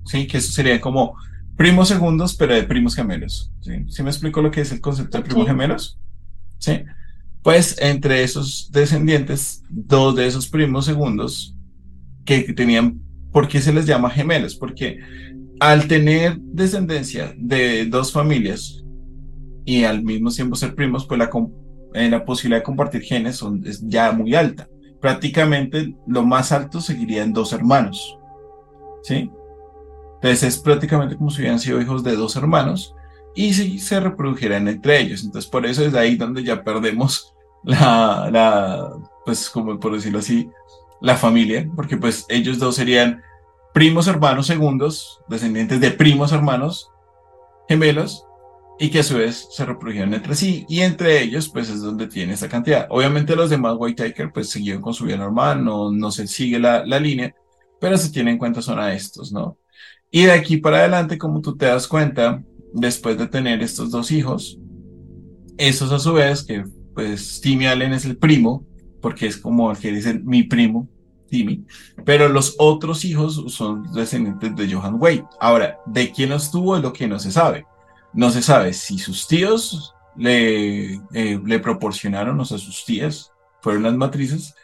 [0.04, 1.16] sí, que eso sería como
[1.56, 3.52] primos segundos, pero de primos gemelos.
[3.60, 3.72] ¿sí?
[3.88, 5.98] ¿Sí me explico lo que es el concepto de primos gemelos?
[6.58, 6.82] Sí.
[7.42, 11.54] Pues entre esos descendientes, dos de esos primos segundos
[12.24, 13.00] que tenían,
[13.32, 14.54] ¿por qué se les llama gemelos?
[14.54, 14.98] Porque
[15.60, 18.82] al tener descendencia de dos familias
[19.64, 21.30] y al mismo tiempo ser primos, pues la,
[21.94, 24.68] eh, la posibilidad de compartir genes es ya muy alta.
[25.00, 28.18] Prácticamente lo más alto seguirían dos hermanos,
[29.02, 29.30] ¿sí?
[30.16, 32.94] Entonces es prácticamente como si hubieran sido hijos de dos hermanos
[33.34, 35.22] y si se reprodujeran entre ellos.
[35.22, 38.92] Entonces por eso es ahí donde ya perdemos la, la,
[39.24, 40.50] pues como por decirlo así,
[41.00, 43.22] la familia, porque pues ellos dos serían
[43.72, 46.90] primos hermanos segundos, descendientes de primos hermanos
[47.68, 48.26] gemelos,
[48.78, 52.06] y que a su vez se reprodujeron entre sí, y entre ellos pues es donde
[52.06, 52.86] tiene esa cantidad.
[52.90, 56.84] Obviamente los demás Whitaker pues siguieron con su vida normal, no, no se sigue la,
[56.84, 57.34] la línea,
[57.80, 59.58] pero se tiene en cuenta son a estos, ¿no?
[60.10, 64.10] Y de aquí para adelante, como tú te das cuenta, después de tener estos dos
[64.10, 64.58] hijos,
[65.56, 68.64] esos a su vez, que pues Timmy Allen es el primo,
[69.00, 70.88] porque es como el que dice mi primo,
[71.28, 71.64] Timmy,
[72.04, 75.24] pero los otros hijos son descendientes de Johan Wade.
[75.40, 76.76] Ahora, ¿de quién estuvo?
[76.76, 77.66] Es lo que no se sabe.
[78.14, 83.82] No se sabe si sus tíos le, eh, le proporcionaron, o sea, sus tías fueron
[83.82, 84.54] las matrices,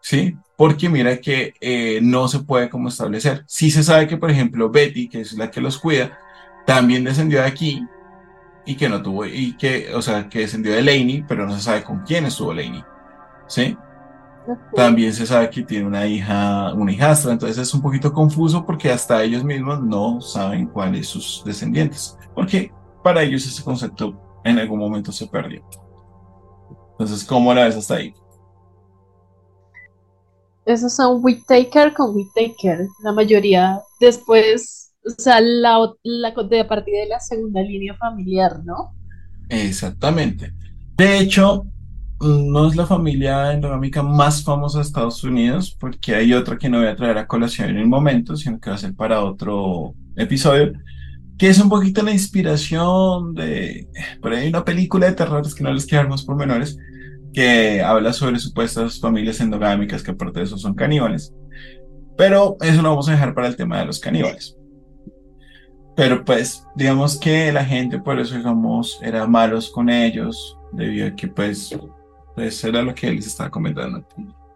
[0.00, 0.36] ¿sí?
[0.56, 3.44] Porque mira que eh, no se puede como establecer.
[3.46, 6.18] Sí se sabe que, por ejemplo, Betty, que es la que los cuida,
[6.66, 7.82] también descendió de aquí
[8.66, 11.62] y que no tuvo, y que, o sea, que descendió de Laney, pero no se
[11.62, 12.84] sabe con quién estuvo Laney,
[13.46, 13.76] ¿sí?
[14.74, 18.90] También se sabe que tiene una hija, una hijastra, entonces es un poquito confuso porque
[18.90, 24.78] hasta ellos mismos no saben cuáles sus descendientes, porque para ellos ese concepto en algún
[24.78, 25.64] momento se perdió.
[26.92, 28.14] Entonces, ¿cómo la ves hasta ahí?
[30.64, 32.88] Esos son Whittaker con Whittaker.
[33.02, 38.64] La mayoría después, o sea, la, la, de a partir de la segunda línea familiar,
[38.64, 38.92] ¿no?
[39.48, 40.52] Exactamente.
[40.96, 41.66] De hecho,
[42.20, 46.78] no es la familia endogámica más famosa de Estados Unidos, porque hay otra que no
[46.78, 49.94] voy a traer a colación en el momento, sino que va a ser para otro
[50.16, 50.72] episodio,
[51.38, 53.88] que es un poquito la inspiración de,
[54.22, 56.78] por ahí una película de terror, es que no les quiero dar más pormenores,
[57.34, 61.34] que habla sobre supuestas familias endogámicas que aparte de eso son caníbales.
[62.16, 64.56] Pero eso lo vamos a dejar para el tema de los caníbales.
[65.94, 71.14] Pero pues, digamos que la gente por eso, digamos, era malos con ellos, debido a
[71.14, 71.76] que pues,
[72.36, 74.06] pues era lo que les estaba comentando.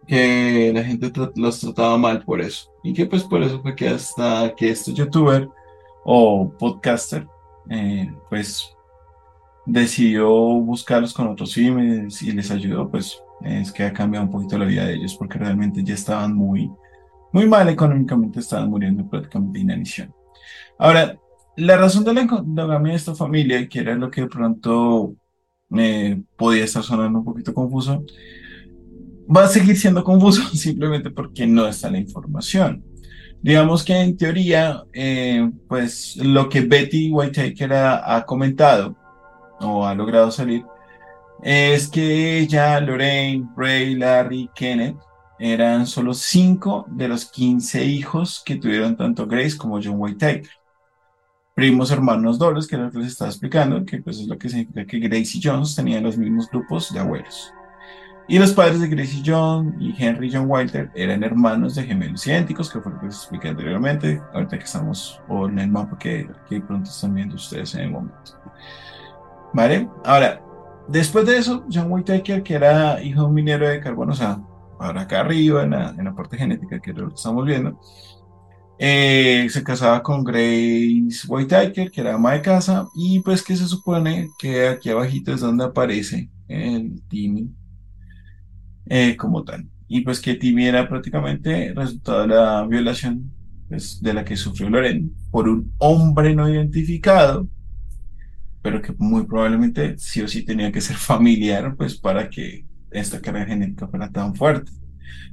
[0.07, 2.71] que la gente los trataba mal por eso.
[2.85, 5.49] Y que pues por eso fue que hasta que este youtuber
[6.05, 7.27] o podcaster,
[7.71, 8.71] eh, pues
[9.67, 14.59] decidió buscarlos con otros filmes y les ayudó, pues es que ha cambiado un poquito
[14.59, 16.71] la vida de ellos porque realmente ya estaban muy,
[17.33, 20.15] muy mal económicamente, estaban muriendo prácticamente de inanición.
[20.79, 21.19] Ahora,
[21.57, 25.15] la razón de la endogamia de esta familia, que era lo que de pronto
[26.37, 28.05] podía estar sonando un poquito confuso,
[29.35, 32.85] va a seguir siendo confuso simplemente porque no está la información.
[33.43, 38.97] Digamos que en teoría, eh, pues lo que Betty Whitaker ha, ha comentado
[39.61, 40.65] o ha logrado salir
[41.43, 44.97] es que ella, Lorraine, Ray, Larry, Kenneth
[45.39, 50.60] eran solo cinco de los 15 hijos que tuvieron tanto Grace como John Whitaker.
[51.61, 54.49] Primos hermanos dobles, que era lo que les estaba explicando, que pues es lo que
[54.49, 57.53] significa que Grace y Jones tenían los mismos grupos de abuelos.
[58.27, 62.71] Y los padres de Gracie John y Henry John Walter eran hermanos de gemelos idénticos,
[62.73, 66.63] que fue lo que les expliqué anteriormente, ahorita que estamos en el mapa que, que
[66.63, 68.41] pronto están viendo ustedes en el momento.
[69.53, 69.87] ¿Vale?
[70.07, 70.41] Ahora,
[70.89, 74.41] después de eso, John Whitaker, que era hijo de un minero de carbono, o sea,
[74.79, 77.79] ahora acá arriba, en la, en la parte genética, que es lo que estamos viendo,
[78.83, 83.67] eh, se casaba con Grace Whitaker, que era ama de casa, y pues que se
[83.67, 87.51] supone que aquí abajito es donde aparece el Timmy
[88.87, 89.69] eh, como tal.
[89.87, 93.31] Y pues que Timmy era prácticamente resultado de la violación
[93.69, 97.47] pues, de la que sufrió Loren por un hombre no identificado,
[98.63, 103.21] pero que muy probablemente sí o sí tenía que ser familiar, pues para que esta
[103.21, 104.73] carga genética fuera tan fuerte.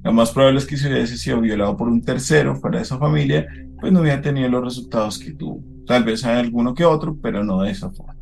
[0.04, 2.98] Lo más probable es que si hubiese sido violado por un tercero fuera de esa
[2.98, 3.48] familia,
[3.80, 5.64] pues no hubiera tenido los resultados que tuvo.
[5.86, 8.16] Tal vez hay alguno que otro, pero no de esa forma.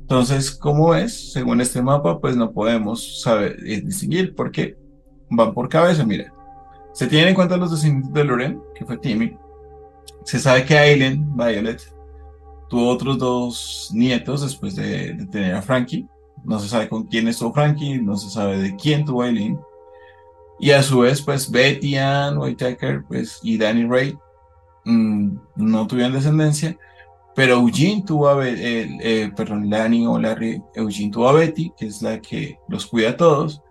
[0.00, 1.32] Entonces, ¿cómo es?
[1.32, 4.76] Según este mapa, pues no podemos saber eh, distinguir porque
[5.28, 6.06] van por cabeza.
[6.06, 6.32] Mira,
[6.92, 9.36] se tienen en cuenta los descendientes de Loren, que fue Timmy.
[10.24, 11.82] Se sabe que Aileen, Violet,
[12.68, 16.06] tuvo otros dos nietos después de, tener a Frankie.
[16.44, 19.58] No se sabe con quién estuvo Frankie, no se sabe de quién tuvo Aileen.
[20.58, 24.16] Y a su vez, pues Betty Ann Whitaker pues, y Danny Ray
[24.84, 26.76] mm, no tuvieron descendencia
[27.36, 31.86] pero Eugene tuvo a eh, eh, perdón, Lani o Larry, Eugene tuvo a Betty, que
[31.86, 33.62] es la que los cuida a todos,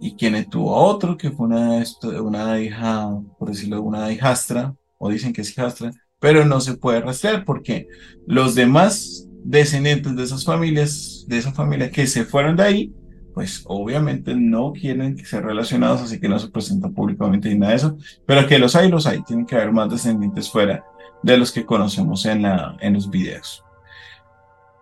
[0.00, 1.84] y quien tuvo a otro, que fue una,
[2.20, 7.00] una hija, por decirlo, una hijastra, o dicen que es hijastra, pero no se puede
[7.00, 7.86] rastrear porque
[8.26, 12.94] los demás descendientes de esas familias, de esa familia que se fueron de ahí,
[13.40, 17.76] pues obviamente no quieren ser relacionados, así que no se presenta públicamente ni nada de
[17.78, 20.84] eso, pero que los hay, los hay, tienen que haber más descendientes fuera
[21.22, 23.64] de los que conocemos en, la, en los videos.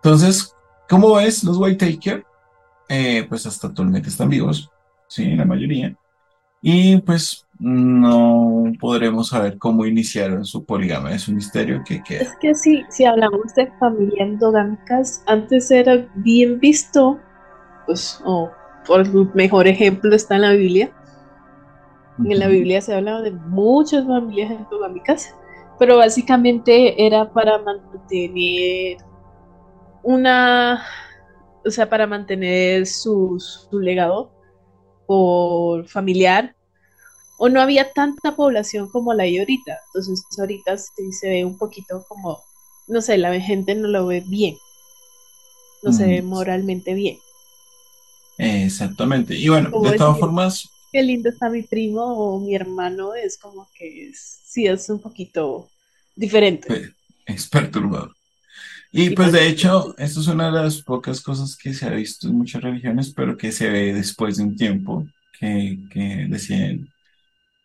[0.03, 0.53] Entonces,
[0.89, 2.21] ¿cómo ves los White
[2.89, 4.69] Eh, pues hasta actualmente están vivos,
[5.07, 5.95] sí, la mayoría.
[6.61, 12.23] Y pues no podremos saber cómo iniciaron su poligamia, es un misterio que queda.
[12.23, 17.21] Es que si, si hablamos de familias endogámicas, antes era bien visto,
[17.89, 18.51] pues, o
[18.85, 20.91] por mejor ejemplo está en la Biblia.
[22.19, 25.33] En la Biblia se habla de muchas familias endogámicas
[25.79, 28.97] pero básicamente era para mantener
[30.03, 30.85] una,
[31.65, 34.29] o sea, para mantener su, legado
[35.07, 36.55] por familiar,
[37.39, 39.79] o no había tanta población como la hay ahorita.
[39.87, 42.43] Entonces ahorita sí se ve un poquito como,
[42.87, 44.57] no sé, la gente no lo ve bien,
[45.81, 46.25] no se ve mm.
[46.25, 47.17] moralmente bien.
[48.39, 49.35] Exactamente.
[49.35, 50.67] Y bueno, de todas formas...
[50.91, 54.99] Qué lindo está mi primo o mi hermano, es como que es sí es un
[54.99, 55.69] poquito
[56.15, 56.93] diferente.
[57.25, 58.15] Es perturbador.
[58.91, 62.27] Y pues de hecho, esto es una de las pocas cosas que se ha visto
[62.27, 65.05] en muchas religiones, pero que se ve después de un tiempo,
[65.39, 66.89] que, que deciden,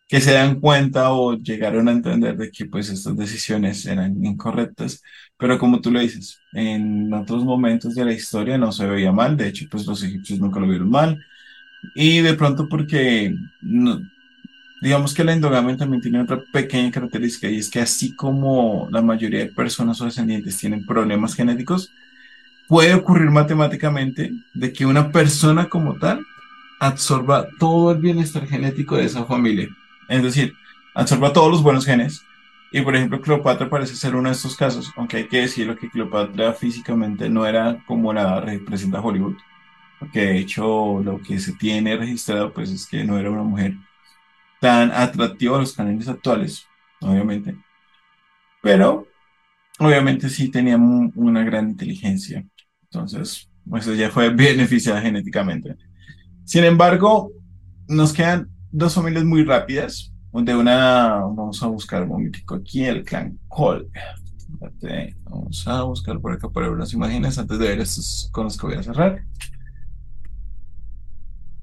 [0.07, 5.01] que se dan cuenta o llegaron a entender de que pues estas decisiones eran incorrectas,
[5.37, 9.37] pero como tú lo dices, en otros momentos de la historia no se veía mal,
[9.37, 11.19] de hecho pues los egipcios nunca lo vieron mal,
[11.95, 14.01] y de pronto porque no,
[14.81, 19.01] Digamos que la endogamia también tiene otra pequeña característica y es que así como la
[19.01, 21.91] mayoría de personas o descendientes tienen problemas genéticos,
[22.67, 26.19] puede ocurrir matemáticamente de que una persona como tal
[26.79, 29.69] absorba todo el bienestar genético de esa familia.
[30.09, 30.53] Es decir,
[30.93, 32.23] absorba todos los buenos genes.
[32.71, 35.89] Y por ejemplo, Cleopatra parece ser uno de estos casos, aunque hay que decirlo que
[35.89, 39.37] Cleopatra físicamente no era como la representa Hollywood,
[39.99, 43.75] porque de hecho lo que se tiene registrado pues es que no era una mujer
[44.59, 46.65] tan atractivo a los canales actuales,
[47.01, 47.55] obviamente.
[48.61, 49.07] Pero,
[49.79, 52.45] obviamente sí tenía una gran inteligencia.
[52.83, 55.75] Entonces, pues ella fue beneficiada genéticamente.
[56.43, 57.31] Sin embargo,
[57.87, 63.03] nos quedan dos familias muy rápidas, donde una, vamos a buscar un momentico aquí, el
[63.03, 63.87] clan Cole.
[65.23, 68.57] Vamos a buscar por acá para ver unas imágenes antes de ver estos con los
[68.57, 69.23] que voy a cerrar.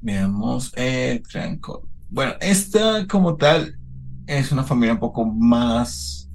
[0.00, 1.86] Veamos el clan Cole.
[2.08, 3.76] Bueno, esta como tal
[4.26, 6.30] es una familia un poco más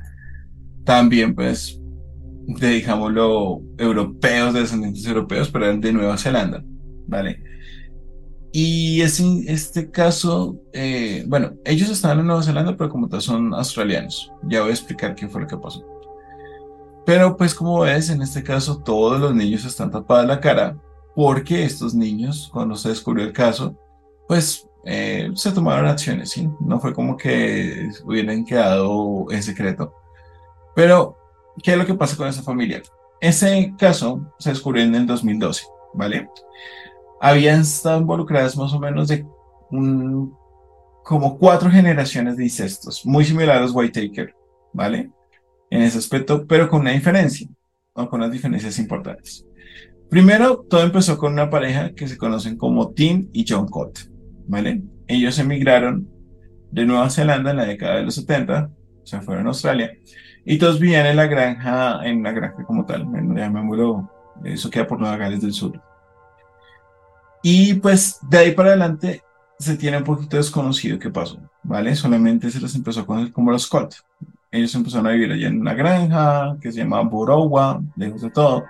[0.83, 1.79] también pues
[2.47, 6.63] de digámoslo europeos, de descendientes europeos, pero eran de Nueva Zelanda,
[7.07, 7.46] ¿vale?
[8.59, 13.53] Y es, este caso, eh, bueno, ellos estaban en Nueva Zelanda, pero como tal son
[13.53, 14.33] australianos.
[14.49, 15.85] Ya voy a explicar qué fue lo que pasó.
[17.05, 20.75] Pero pues como ves, en este caso todos los niños están tapados la cara
[21.15, 23.77] porque estos niños, cuando se descubrió el caso,
[24.27, 26.49] pues eh, se tomaron acciones, ¿sí?
[26.59, 29.93] No fue como que hubieran quedado en secreto.
[30.75, 31.15] Pero,
[31.61, 32.81] ¿qué es lo que pasa con esa familia?
[33.21, 36.27] Ese caso se descubrió en el 2012, ¿vale?
[37.21, 39.25] Habían estado involucradas más o menos de
[39.71, 40.34] un,
[41.03, 44.36] como cuatro generaciones de incestos, muy similar a los Whitaker,
[44.73, 45.10] ¿vale?
[45.69, 47.47] En ese aspecto, pero con una diferencia,
[47.93, 49.45] o con unas diferencias importantes.
[50.10, 53.99] Primero, todo empezó con una pareja que se conocen como Tim y John Cott,
[54.47, 54.82] ¿vale?
[55.08, 56.08] Ellos emigraron
[56.71, 58.69] de Nueva Zelanda en la década de los 70,
[59.03, 59.91] se fueron a Australia,
[60.45, 64.12] y todos vivían en la granja, en la granja como tal, llamémoslo,
[64.43, 65.82] eso queda por Nueva Gales del Sur.
[67.49, 69.23] Y pues de ahí para adelante
[69.57, 71.95] se tiene un poquito desconocido qué pasó, ¿vale?
[71.95, 73.95] Solamente se les empezó a conocer como los Scott.
[74.51, 78.65] Ellos empezaron a vivir allá en una granja que se llamaba Borowa, lejos de todo.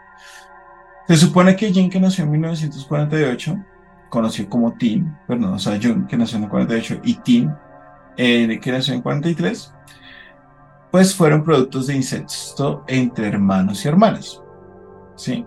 [1.07, 3.65] Se supone que Jim, que nació en 1948,
[4.11, 7.51] conoció como Tim, perdón, o sea, June, que nació en el 48, y Tim,
[8.15, 9.73] eh, que nació en 43,
[10.91, 14.39] pues fueron productos de incesto entre hermanos y hermanas.
[15.15, 15.43] ¿sí?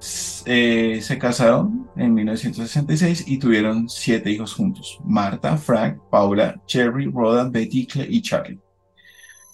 [0.00, 7.48] Eh, se casaron en 1966 y tuvieron siete hijos juntos: Marta, Frank, Paula, Cherry, Rhoda,
[7.48, 8.58] Betty y Charlie.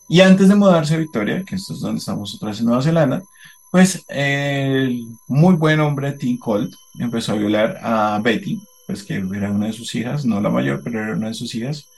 [0.08, 2.82] Y antes de mudarse a Victoria, que esto es donde estamos otra vez en Nueva
[2.82, 3.22] Zelanda,
[3.72, 9.50] pues el muy buen hombre Tim Colt empezó a violar a Betty, pues que era
[9.50, 11.88] una de sus hijas, no la mayor, pero era una de sus hijas,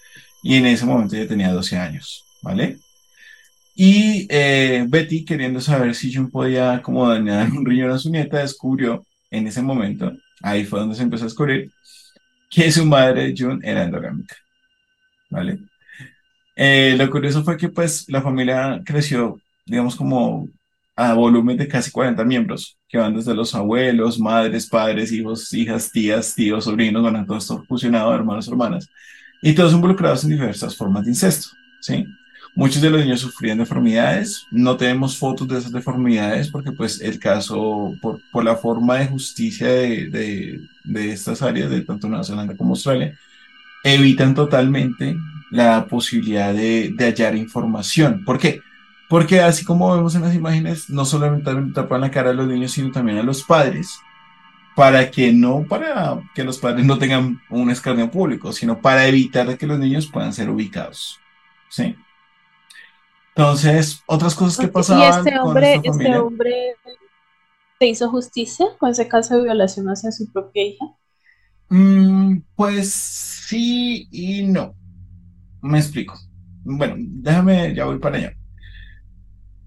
[0.43, 2.79] y en ese momento ya tenía 12 años, ¿vale?
[3.79, 8.39] Y eh, Betty, queriendo saber si June podía como dañar un riñón a su nieta,
[8.39, 10.13] descubrió en ese momento,
[10.43, 11.71] ahí fue donde se empezó a descubrir,
[12.51, 14.35] que su madre June era endogámica.
[15.29, 15.59] ¿Vale?
[16.57, 20.49] Eh, lo curioso fue que pues la familia creció, digamos, como
[20.97, 25.91] a volumen de casi 40 miembros, que van desde los abuelos, madres, padres, hijos, hijas,
[25.93, 28.89] tías, tíos, sobrinos, a todo esto fusionado, hermanos, hermanas,
[29.43, 31.49] y todos involucrados en diversas formas de incesto,
[31.83, 32.07] ¿sí?
[32.57, 37.19] Muchos de los niños sufrían deformidades, no tenemos fotos de esas deformidades porque pues el
[37.19, 42.25] caso, por, por la forma de justicia de, de, de, estas áreas, de tanto Nueva
[42.25, 43.15] Zelanda como Australia,
[43.85, 45.19] evitan totalmente
[45.51, 48.25] la posibilidad de, de hallar información.
[48.25, 48.63] ¿Por qué?
[49.11, 52.73] Porque así como vemos en las imágenes, no solamente tapan la cara a los niños,
[52.73, 54.01] sino también a los padres,
[54.75, 59.59] para que no, para que los padres no tengan un escarnio público, sino para evitar
[59.59, 61.21] que los niños puedan ser ubicados.
[61.69, 61.95] ¿Sí?
[63.37, 65.03] Entonces, otras cosas que pasaban.
[65.03, 66.75] ¿Y este hombre, este hombre
[67.79, 70.87] se hizo justicia con ese caso de violación hacia su propia hija?
[71.69, 74.75] Mm, pues sí y no.
[75.61, 76.19] Me explico.
[76.65, 78.33] Bueno, déjame, ya voy para allá.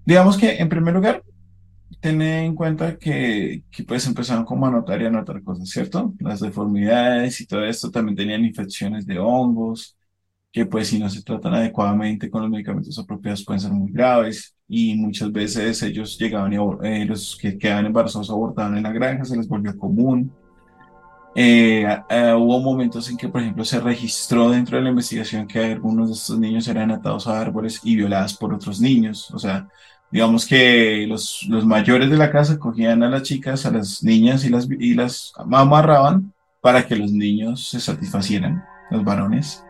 [0.04, 1.22] Digamos que en primer lugar,
[2.00, 6.12] ten en cuenta que, que, pues empezaron como a notar y a notar cosas, ¿cierto?
[6.18, 9.96] Las deformidades y todo esto también tenían infecciones de hongos,
[10.52, 14.56] que pues si no se tratan adecuadamente con los medicamentos apropiados pueden ser muy graves
[14.68, 19.24] y muchas veces ellos llegaban y eh, los que quedaban embarazados abortaban en la granja,
[19.24, 20.32] se les volvió común.
[21.34, 21.86] Eh,
[22.36, 26.14] hubo momentos en que, por ejemplo, se registró dentro de la investigación que algunos de
[26.14, 29.30] estos niños eran atados a árboles y violados por otros niños.
[29.32, 29.68] O sea,
[30.10, 34.44] digamos que los, los mayores de la casa cogían a las chicas, a las niñas
[34.44, 39.64] y las, y las amarraban para que los niños se satisfacieran, los varones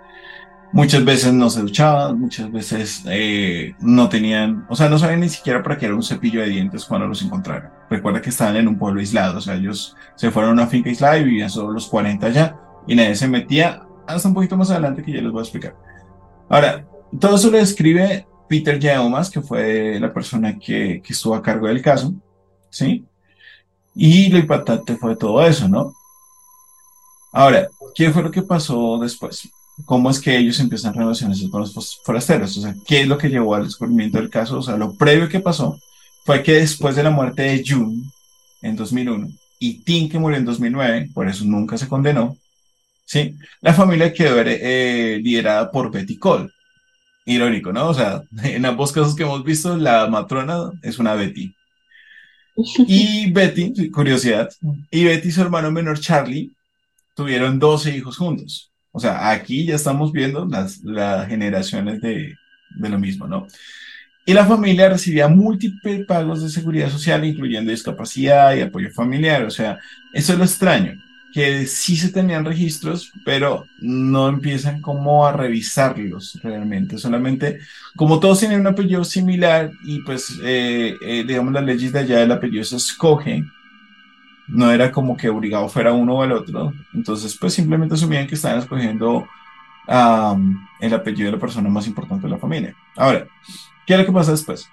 [0.73, 5.29] Muchas veces no se duchaban, muchas veces eh, no tenían, o sea, no sabían ni
[5.29, 7.71] siquiera para qué era un cepillo de dientes cuando los encontraron.
[7.89, 10.89] Recuerda que estaban en un pueblo aislado, o sea, ellos se fueron a una finca
[10.89, 12.57] aislada y vivían solo los 40 allá
[12.87, 15.77] y nadie se metía hasta un poquito más adelante que ya les voy a explicar.
[16.49, 16.87] Ahora,
[17.19, 21.67] todo eso lo describe Peter Yeomas, que fue la persona que, que estuvo a cargo
[21.67, 22.15] del caso,
[22.69, 23.05] ¿sí?
[23.95, 25.93] Y lo impactante fue todo eso, ¿no?
[27.33, 29.51] Ahora, ¿qué fue lo que pasó después?
[29.85, 33.29] Cómo es que ellos empiezan relaciones con los forasteros, o sea, qué es lo que
[33.29, 35.79] llevó al descubrimiento del caso, o sea, lo previo que pasó
[36.25, 38.03] fue que después de la muerte de June
[38.63, 39.29] en 2001
[39.59, 42.37] y Tim que murió en 2009, por eso nunca se condenó,
[43.05, 43.37] ¿sí?
[43.61, 46.49] La familia quedó eh, liderada por Betty Cole.
[47.27, 47.89] Irónico, ¿no?
[47.89, 51.55] O sea, en ambos casos que hemos visto, la matrona es una Betty.
[52.87, 54.51] Y Betty, curiosidad,
[54.91, 56.51] y Betty y su hermano menor Charlie
[57.15, 58.70] tuvieron 12 hijos juntos.
[58.93, 62.37] O sea, aquí ya estamos viendo las, las generaciones de,
[62.71, 63.47] de lo mismo, ¿no?
[64.27, 69.45] Y la familia recibía múltiples pagos de seguridad social, incluyendo discapacidad y apoyo familiar.
[69.45, 69.79] O sea,
[70.13, 76.39] eso es lo extraño, que sí se tenían registros, pero no empiezan como a revisarlos
[76.43, 76.99] realmente.
[76.99, 77.61] Solamente,
[77.97, 82.23] como todos tienen un apellido similar y pues, eh, eh, digamos, las leyes de allá,
[82.23, 83.43] el apellido se escoge,
[84.51, 86.73] no era como que obligado fuera uno o el otro.
[86.95, 89.27] Entonces, pues simplemente asumían que estaban escogiendo
[90.81, 92.75] el apellido de la persona más importante de la familia.
[92.97, 93.27] Ahora,
[93.87, 94.69] ¿qué es lo que pasa después?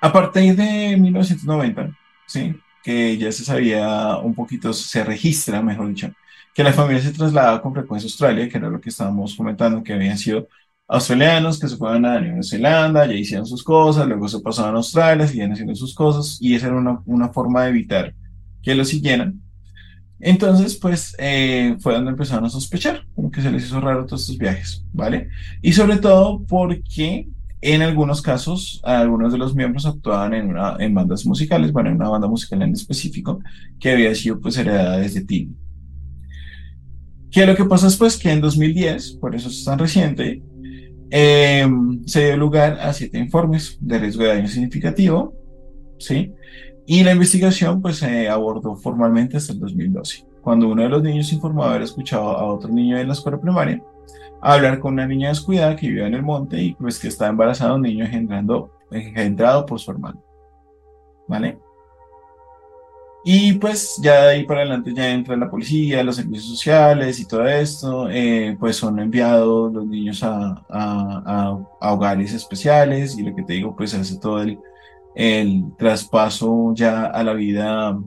[0.00, 1.90] A partir de 1990,
[2.26, 2.54] ¿sí?
[2.82, 6.10] que ya se sabía un poquito, se registra, mejor dicho,
[6.54, 9.82] que la familia se trasladaba con frecuencia a Australia, que era lo que estábamos comentando,
[9.82, 10.48] que habían sido
[10.86, 14.78] australianos que se fueron a Nueva Zelanda, ya hicieron sus cosas, luego se pasaban a
[14.78, 18.14] Australia, seguían haciendo sus cosas, y esa era una, una forma de evitar
[18.64, 19.40] que lo siguieran.
[20.20, 24.22] Entonces, pues eh, fue donde empezaron a sospechar, como que se les hizo raro todos
[24.22, 25.28] estos viajes, ¿vale?
[25.60, 27.28] Y sobre todo porque
[27.60, 31.96] en algunos casos, algunos de los miembros actuaban en, una, en bandas musicales, bueno, en
[31.96, 33.40] una banda musical en específico,
[33.80, 35.54] que había sido pues heredada desde Tim.
[37.30, 38.16] ¿Qué es lo que pasa después?
[38.16, 40.42] Que en 2010, por eso es tan reciente,
[41.10, 41.66] eh,
[42.06, 45.34] se dio lugar a siete informes de riesgo de daño significativo,
[45.98, 46.32] ¿sí?
[46.86, 51.32] Y la investigación pues se abordó formalmente hasta el 2012, cuando uno de los niños
[51.32, 53.82] informaba haber escuchado a otro niño en la escuela primaria
[54.44, 57.74] hablar con una niña descuidada que vivía en el monte y pues que estaba embarazada
[57.74, 60.22] un niño engendrando, engendrado por su hermano.
[61.26, 61.58] ¿Vale?
[63.24, 67.26] Y pues ya de ahí para adelante ya entra la policía, los servicios sociales y
[67.26, 73.34] todo esto, eh, pues son enviados los niños a, a, a, hogares especiales y lo
[73.34, 74.58] que te digo, pues hace todo el,
[75.14, 77.98] el traspaso ya a la vida,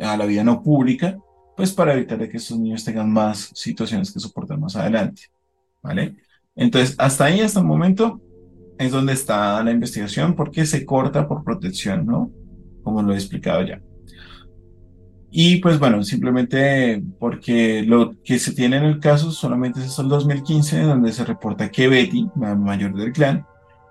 [0.00, 1.18] a la vida no pública,
[1.56, 5.22] pues para evitar que estos niños tengan más situaciones que soportar más adelante,
[5.82, 6.16] ¿vale?
[6.56, 8.20] Entonces, hasta ahí, hasta el momento,
[8.78, 12.30] es donde está la investigación, porque se corta por protección, ¿no?
[12.82, 13.80] Como lo he explicado ya.
[15.36, 20.08] Y pues bueno, simplemente porque lo que se tiene en el caso solamente es el
[20.08, 23.44] 2015, donde se reporta que Betty, la mayor del clan,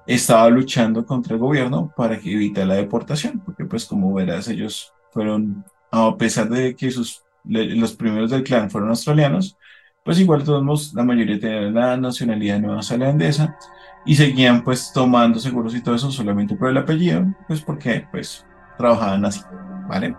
[0.05, 4.93] estaba luchando contra el gobierno para que evite la deportación, porque pues como verás ellos
[5.11, 9.57] fueron, a pesar de que sus, los primeros del clan fueron australianos,
[10.03, 13.57] pues igual todos la mayoría tenían la nacionalidad neozelandesa
[14.05, 18.45] y seguían pues tomando seguros y todo eso solamente por el apellido, pues porque pues
[18.77, 19.41] trabajaban así,
[19.87, 20.15] ¿vale?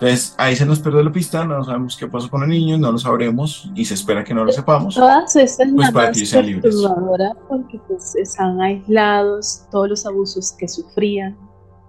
[0.00, 2.92] Entonces ahí se nos perdió la pista, no sabemos qué pasó con el niño, no
[2.92, 4.94] lo sabremos y se espera que no lo sepamos.
[4.94, 6.76] Todas estas pues para que sean libres.
[7.48, 11.36] porque pues están aislados, todos los abusos que sufrían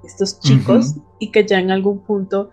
[0.03, 2.49] estos chicos y que ya en algún punto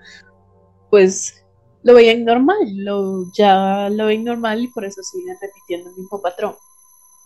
[0.90, 1.42] pues
[1.82, 6.20] lo veían normal, lo, ya lo ven normal y por eso siguen repitiendo el mismo
[6.20, 6.54] patrón.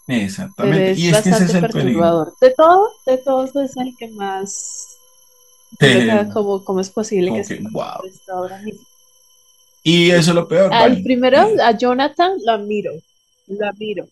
[0.06, 0.92] Exactamente.
[0.92, 2.34] y es que ese es el perturbador.
[2.40, 4.89] De todo, de todos es el que más
[6.32, 8.02] ¿Cómo, es posible que, se wow.
[8.32, 8.80] ahora mismo?
[9.82, 10.72] Y eso es lo peor.
[10.72, 12.92] Al primero, a Jonathan lo admiro.
[13.46, 14.08] Lo admiro.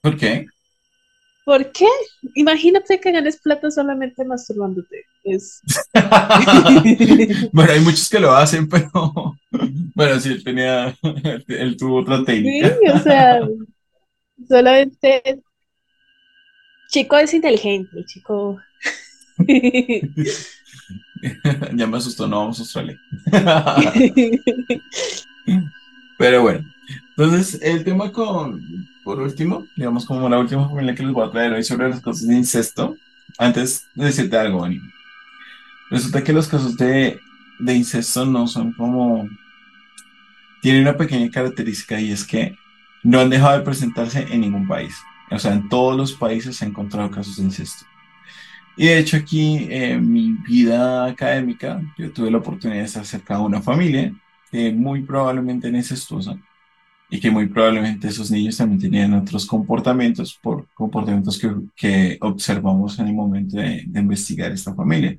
[0.00, 0.46] ¿Por qué?
[1.44, 1.86] ¿Por qué?
[2.36, 5.04] Imagínate que ganes plata solamente masturbándote.
[5.24, 5.60] Es...
[7.52, 8.90] bueno, hay muchos que lo hacen, pero
[9.50, 10.96] bueno, sí, él tenía,
[11.48, 12.68] él tuvo otra técnica.
[12.68, 13.40] Sí, o sea,
[14.48, 15.42] solamente
[16.88, 18.58] chico es inteligente, el chico
[21.74, 23.00] ya me asustó, no vamos a Australia.
[26.18, 26.68] Pero bueno,
[27.16, 31.30] entonces el tema con, por último, digamos como la última familia que les voy a
[31.30, 32.96] traer hoy sobre las cosas de incesto,
[33.38, 34.80] antes de decirte algo, Ani.
[35.90, 37.18] Resulta que los casos de,
[37.58, 39.28] de incesto no son como...
[40.62, 42.54] Tienen una pequeña característica y es que
[43.02, 44.94] no han dejado de presentarse en ningún país.
[45.30, 47.86] O sea, en todos los países se han encontrado casos de incesto.
[48.80, 53.36] Y de hecho aquí en mi vida académica yo tuve la oportunidad de estar cerca
[53.36, 54.10] de una familia
[54.50, 56.38] que muy probablemente incestuosa
[57.10, 62.98] y que muy probablemente esos niños también tenían otros comportamientos por comportamientos que, que observamos
[62.98, 65.18] en el momento de, investigar esta familia.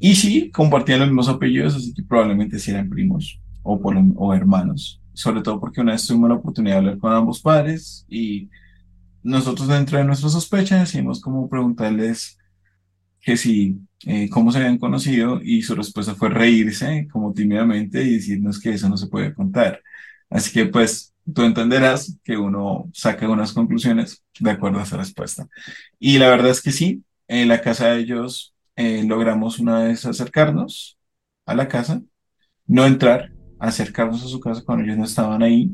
[0.00, 4.32] Y sí, compartían los mismos apellidos, así que probablemente sí eran primos o, por, o
[4.32, 5.02] hermanos.
[5.12, 8.48] Sobre todo porque una vez tuvimos la oportunidad de hablar con ambos padres y
[9.22, 12.38] nosotros dentro de nuestra sospecha decimos como preguntarles
[13.24, 18.14] que si, eh, cómo se habían conocido y su respuesta fue reírse como tímidamente y
[18.16, 19.82] decirnos que eso no se puede contar.
[20.28, 25.48] Así que pues tú entenderás que uno saca unas conclusiones de acuerdo a esa respuesta.
[25.98, 30.04] Y la verdad es que sí, en la casa de ellos eh, logramos una vez
[30.04, 30.98] acercarnos
[31.46, 32.02] a la casa,
[32.66, 35.70] no entrar, acercarnos a su casa cuando ellos no estaban ahí.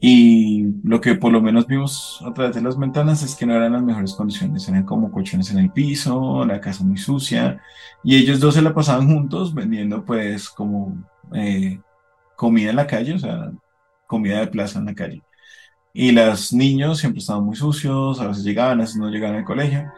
[0.00, 3.54] Y lo que por lo menos vimos a través de las ventanas es que no
[3.54, 7.60] eran las mejores condiciones, eran como colchones en el piso, la casa muy sucia,
[8.04, 10.96] y ellos dos se la pasaban juntos vendiendo pues como
[11.34, 11.80] eh,
[12.36, 13.50] comida en la calle, o sea,
[14.06, 15.22] comida de plaza en la calle.
[15.92, 19.44] Y los niños siempre estaban muy sucios, a veces llegaban, a veces no llegaban al
[19.44, 19.92] colegio.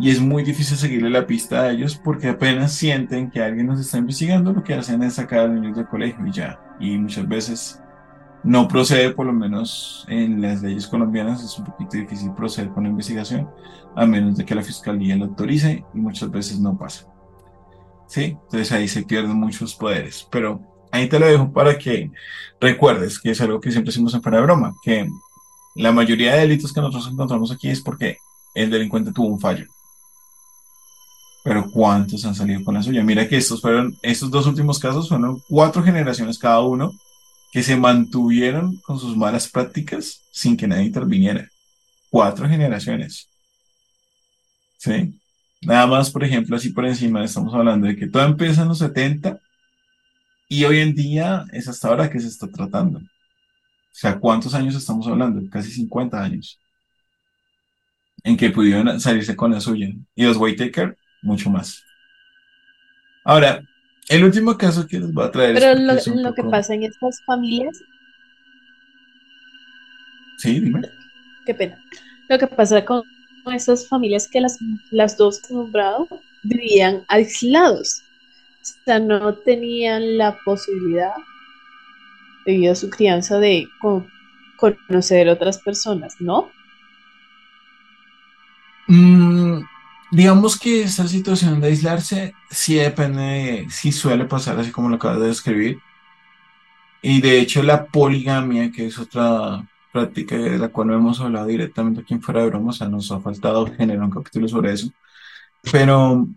[0.00, 3.80] Y es muy difícil seguirle la pista a ellos porque apenas sienten que alguien nos
[3.80, 6.58] está investigando, lo que hacen es sacar a los niños del colegio y ya.
[6.80, 7.82] Y muchas veces
[8.44, 12.82] no procede, por lo menos en las leyes colombianas, es un poquito difícil proceder con
[12.82, 13.48] la investigación,
[13.94, 17.06] a menos de que la fiscalía lo autorice y muchas veces no pasa.
[18.08, 18.36] ¿Sí?
[18.44, 20.26] Entonces ahí se pierden muchos poderes.
[20.30, 22.10] Pero ahí te lo dejo para que
[22.60, 25.08] recuerdes que es algo que siempre decimos en fuera de broma, que
[25.76, 28.18] la mayoría de delitos que nosotros encontramos aquí es porque
[28.54, 29.66] el delincuente tuvo un fallo.
[31.44, 33.02] Pero ¿cuántos han salido con la suya?
[33.02, 36.92] Mira que estos fueron, estos dos últimos casos fueron cuatro generaciones cada uno
[37.52, 41.46] que se mantuvieron con sus malas prácticas sin que nadie interviniera.
[42.10, 43.28] Cuatro generaciones.
[44.78, 45.20] ¿Sí?
[45.60, 48.78] Nada más, por ejemplo, así por encima estamos hablando de que todo empieza en los
[48.78, 49.38] 70
[50.48, 52.98] y hoy en día es hasta ahora que se está tratando.
[52.98, 55.48] O sea, ¿cuántos años estamos hablando?
[55.50, 56.58] Casi 50 años.
[58.24, 59.90] En que pudieron salirse con la suya.
[60.14, 61.84] Y los Whitaker, mucho más.
[63.24, 63.62] Ahora,
[64.08, 65.54] el último caso que les voy a traer.
[65.54, 67.82] Pero lo, que pasa en estas familias.
[70.38, 70.82] Sí, dime.
[71.46, 71.82] Qué pena.
[72.28, 73.02] Lo que pasa con
[73.52, 74.58] estas familias que las,
[74.90, 76.08] las dos que nombrado
[76.42, 78.02] vivían aislados.
[78.60, 81.14] O sea, no tenían la posibilidad,
[82.46, 83.66] debido a su crianza, de
[84.56, 86.50] conocer otras personas, ¿no?
[88.86, 89.62] Mm,
[90.12, 95.20] digamos que esta situación de aislarse sí depende, sí suele pasar así como lo acabas
[95.20, 95.78] de describir.
[97.02, 101.46] Y de hecho la poligamia, que es otra práctica de la cual no hemos hablado
[101.46, 104.72] directamente aquí en Fuera de Broma, o sea, nos ha faltado generar un capítulo sobre
[104.72, 104.90] eso.
[105.72, 106.28] Pero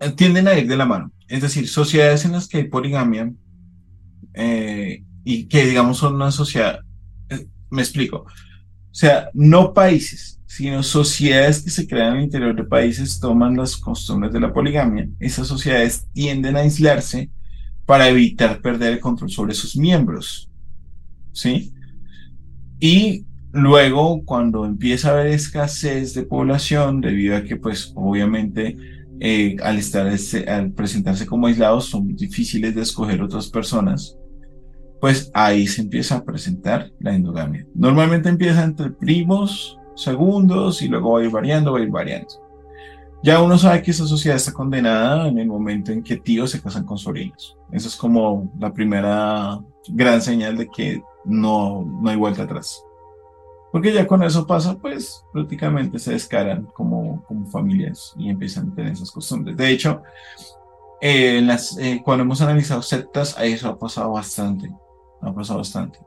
[0.00, 1.12] eh, tienden a ir de la mano.
[1.28, 3.32] Es decir, sociedades en las que hay poligamia
[4.34, 6.80] eh, y que digamos son una sociedad,
[7.28, 8.26] eh, me explico,
[8.96, 13.76] o sea, no países, sino sociedades que se crean el interior de países toman las
[13.76, 15.06] costumbres de la poligamia.
[15.20, 17.28] Esas sociedades tienden a aislarse
[17.84, 20.48] para evitar perder el control sobre sus miembros.
[21.32, 21.74] ¿Sí?
[22.80, 28.78] Y luego, cuando empieza a haber escasez de población, debido a que, pues, obviamente,
[29.20, 30.10] eh, al, estar,
[30.48, 34.16] al presentarse como aislados son difíciles de escoger otras personas,
[35.00, 37.66] pues ahí se empieza a presentar la endogamia.
[37.74, 42.46] Normalmente empieza entre primos, segundos y luego va a ir variando, va a ir variando.
[43.22, 46.60] Ya uno sabe que esa sociedad está condenada en el momento en que tíos se
[46.60, 47.56] casan con sobrinos.
[47.72, 52.82] Esa es como la primera gran señal de que no, no hay vuelta atrás.
[53.72, 58.74] Porque ya con eso pasa, pues prácticamente se descaran como, como familias y empiezan a
[58.74, 59.56] tener esas costumbres.
[59.56, 60.02] De hecho,
[61.00, 61.46] eh,
[61.80, 64.72] eh, cuando hemos analizado sectas, eso ha pasado bastante.
[65.22, 65.98] Ha pasado bastante.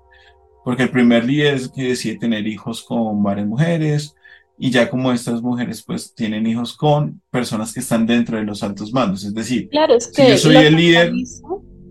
[0.64, 4.16] Porque el primer líder es que decide tener hijos con varias mujeres,
[4.62, 8.62] y ya como estas mujeres pues tienen hijos con personas que están dentro de los
[8.62, 11.14] altos mandos, es decir, claro, es que si yo soy el líder...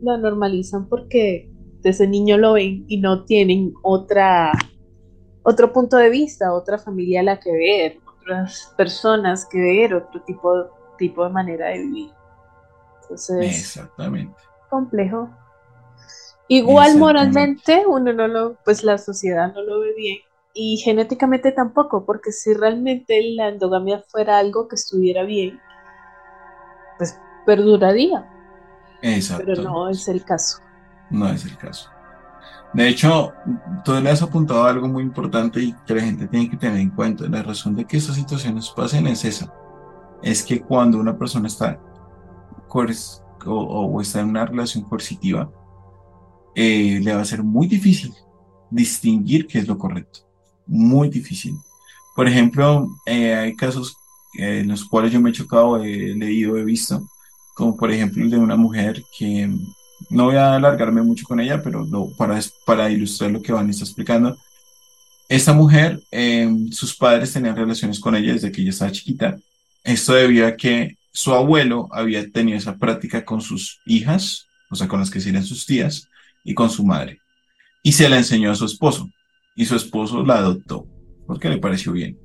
[0.00, 1.50] Lo normalizan porque
[1.80, 4.52] desde niño lo ven y no tienen otra
[5.42, 10.22] otro punto de vista, otra familia a la que ver, otras personas que ver, otro
[10.22, 10.52] tipo,
[10.98, 12.10] tipo de manera de vivir.
[13.02, 14.36] Entonces, Exactamente.
[14.68, 15.30] Complejo.
[16.48, 20.18] Igual moralmente uno no lo, pues la sociedad no lo ve bien
[20.54, 25.60] y genéticamente tampoco, porque si realmente la endogamia fuera algo que estuviera bien,
[26.96, 28.28] pues perduraría.
[29.02, 29.44] Exacto.
[29.46, 30.58] Pero no es el caso.
[31.10, 31.90] No es el caso.
[32.72, 33.32] De hecho,
[33.84, 36.80] tú le has apuntado a algo muy importante y que la gente tiene que tener
[36.80, 37.28] en cuenta.
[37.28, 39.52] La razón de que estas situaciones pasen es esa.
[40.22, 41.80] Es que cuando una persona está
[43.46, 45.50] o, está en una relación coercitiva,
[46.60, 48.12] eh, le va a ser muy difícil
[48.68, 50.28] distinguir qué es lo correcto.
[50.66, 51.54] Muy difícil.
[52.16, 53.96] Por ejemplo, eh, hay casos
[54.34, 57.08] en los cuales yo me he chocado, he leído, he visto,
[57.54, 59.48] como por ejemplo el de una mujer que
[60.10, 61.86] no voy a alargarme mucho con ella, pero
[62.16, 64.36] para, para ilustrar lo que Van está explicando.
[65.28, 69.38] Esta mujer, em, sus padres tenían relaciones con ella desde que ella estaba chiquita
[69.84, 74.88] Esto debido a que su abuelo había tenido esa práctica con sus hijas, o sea,
[74.88, 76.08] con las que serían sus tías,
[76.48, 77.20] y con su madre.
[77.82, 79.10] Y se la enseñó a su esposo.
[79.54, 80.86] Y su esposo la adoptó,
[81.26, 82.18] porque le pareció bien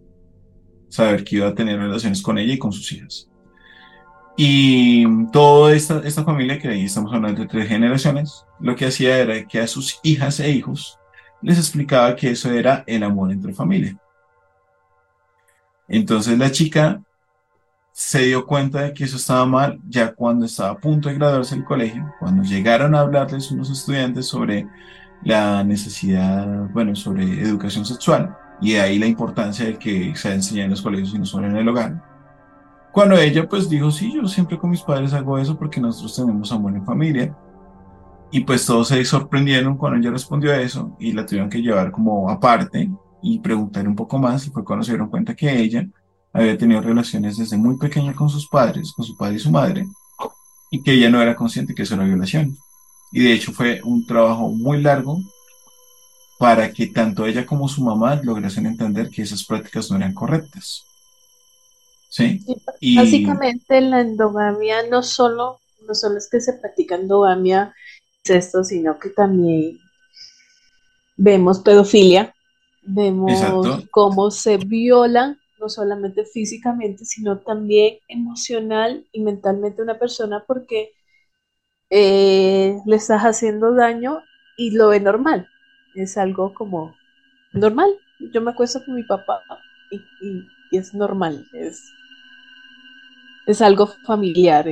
[0.87, 3.29] saber que iba a tener relaciones con ella y con sus hijas.
[4.37, 9.17] Y toda esta, esta familia, que ahí estamos hablando de tres generaciones, lo que hacía
[9.17, 10.97] era que a sus hijas e hijos
[11.41, 13.97] les explicaba que eso era el amor entre familia.
[15.89, 17.01] Entonces la chica
[17.93, 21.55] se dio cuenta de que eso estaba mal ya cuando estaba a punto de graduarse
[21.55, 24.67] del colegio, cuando llegaron a hablarles unos estudiantes sobre
[25.23, 30.63] la necesidad, bueno, sobre educación sexual y de ahí la importancia de que se enseñe
[30.63, 32.01] en los colegios y no solo en el hogar.
[32.91, 36.51] Cuando ella pues dijo, sí, yo siempre con mis padres hago eso porque nosotros tenemos
[36.51, 37.37] amor en familia.
[38.31, 41.91] Y pues todos se sorprendieron cuando ella respondió a eso y la tuvieron que llevar
[41.91, 42.89] como aparte
[43.21, 45.87] y preguntar un poco más y fue cuando se dieron cuenta que ella
[46.33, 49.87] había tenido relaciones desde muy pequeña con sus padres, con su padre y su madre,
[50.71, 52.57] y que ella no era consciente que eso era violación.
[53.11, 55.19] Y de hecho fue un trabajo muy largo
[56.39, 60.83] para que tanto ella como su mamá lograsen entender que esas prácticas no eran correctas.
[62.09, 62.43] ¿Sí?
[62.79, 62.97] Y...
[62.97, 67.73] Básicamente la endogamia no solo, no solo es que se practica endogamia,
[68.23, 69.79] esto, sino que también
[71.17, 72.33] vemos pedofilia,
[72.81, 73.33] vemos
[73.91, 80.91] cómo se viola no solamente físicamente, sino también emocional y mentalmente una persona porque
[81.89, 84.21] eh, le estás haciendo daño
[84.57, 85.47] y lo ve normal.
[85.95, 86.93] Es algo como
[87.53, 87.89] normal.
[88.33, 89.41] Yo me acuesto con mi papá
[89.89, 91.47] y, es normal.
[91.53, 91.81] Es,
[93.45, 94.67] es algo familiar.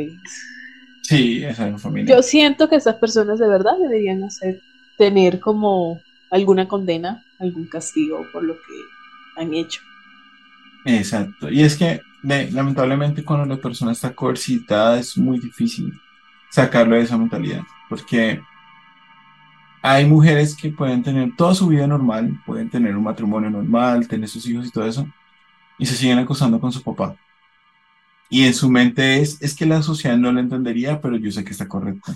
[1.03, 2.17] sí, es algo familiar.
[2.17, 4.61] Yo siento que esas personas de verdad deberían hacer,
[4.97, 9.81] tener como alguna condena, algún castigo por lo que han hecho.
[10.85, 11.49] Exacto.
[11.49, 15.91] Y es que lamentablemente cuando la persona está coercitada es muy difícil
[16.49, 18.41] sacarlo de esa mentalidad, porque
[19.81, 24.29] hay mujeres que pueden tener toda su vida normal, pueden tener un matrimonio normal, tener
[24.29, 25.07] sus hijos y todo eso,
[25.79, 27.15] y se siguen acosando con su papá.
[28.29, 31.43] Y en su mente es, es que la sociedad no lo entendería, pero yo sé
[31.43, 32.13] que está correcto.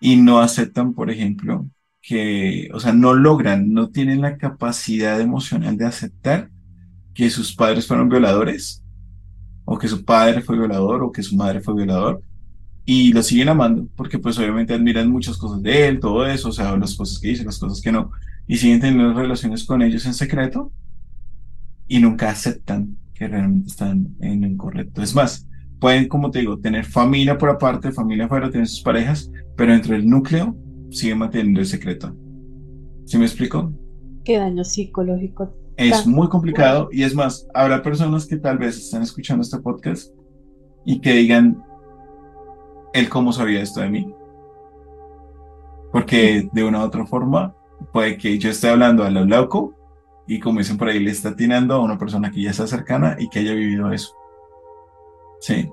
[0.00, 1.66] Y no aceptan, por ejemplo,
[2.00, 6.50] que, o sea, no logran, no tienen la capacidad emocional de aceptar
[7.14, 8.82] que sus padres fueron violadores,
[9.64, 12.22] o que su padre fue violador, o que su madre fue violador,
[12.84, 16.52] y lo siguen amando, porque pues obviamente admiran muchas cosas de él, todo eso, o
[16.52, 18.10] sea, las cosas que dice, las cosas que no,
[18.46, 20.72] y siguen teniendo relaciones con ellos en secreto,
[21.86, 25.02] y nunca aceptan que realmente están en lo incorrecto.
[25.02, 25.46] Es más,
[25.78, 29.96] pueden, como te digo, tener familia por aparte, familia afuera, tener sus parejas, pero entre
[29.96, 30.56] el núcleo
[30.90, 32.16] siguen manteniendo el secreto.
[33.04, 33.72] ¿Sí me explico?
[34.24, 39.02] Qué daño psicológico es muy complicado y es más, habrá personas que tal vez están
[39.02, 40.12] escuchando este podcast
[40.84, 41.62] y que digan,
[42.92, 44.14] él cómo sabía esto de mí.
[45.90, 47.54] Porque de una u otra forma
[47.92, 49.74] puede que yo esté hablando a lo loco
[50.26, 53.16] y como dicen por ahí, le está atinando a una persona que ya está cercana
[53.18, 54.14] y que haya vivido eso.
[55.40, 55.70] Sí.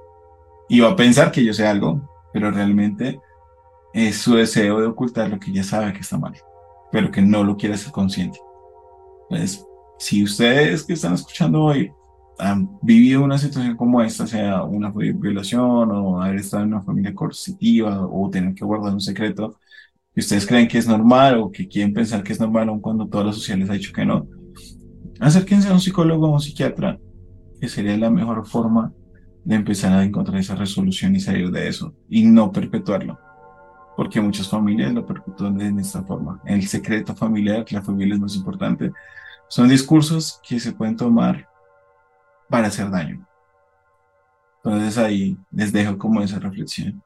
[0.67, 2.01] Y va a pensar que yo sé algo,
[2.33, 3.19] pero realmente
[3.93, 6.33] es su deseo de ocultar lo que ya sabe que está mal,
[6.91, 8.39] pero que no lo quiere ser consciente.
[9.29, 9.65] Entonces,
[9.99, 11.91] si ustedes que están escuchando hoy
[12.39, 17.13] han vivido una situación como esta, sea una violación o haber estado en una familia
[17.13, 19.59] coercitiva o tener que guardar un secreto,
[20.13, 23.07] que ustedes creen que es normal o que quieren pensar que es normal aun cuando
[23.07, 24.25] toda la sociedad les ha dicho que no,
[25.19, 26.97] acérquense a un psicólogo o un psiquiatra,
[27.59, 28.93] que sería la mejor forma
[29.43, 33.19] de empezar a encontrar esa resolución y salir de eso y no perpetuarlo.
[33.97, 36.41] Porque muchas familias lo perpetúan de esta forma.
[36.45, 38.91] El secreto familiar, la familia es más importante,
[39.49, 41.49] son discursos que se pueden tomar
[42.47, 43.27] para hacer daño.
[44.63, 47.01] Entonces ahí les dejo como esa reflexión.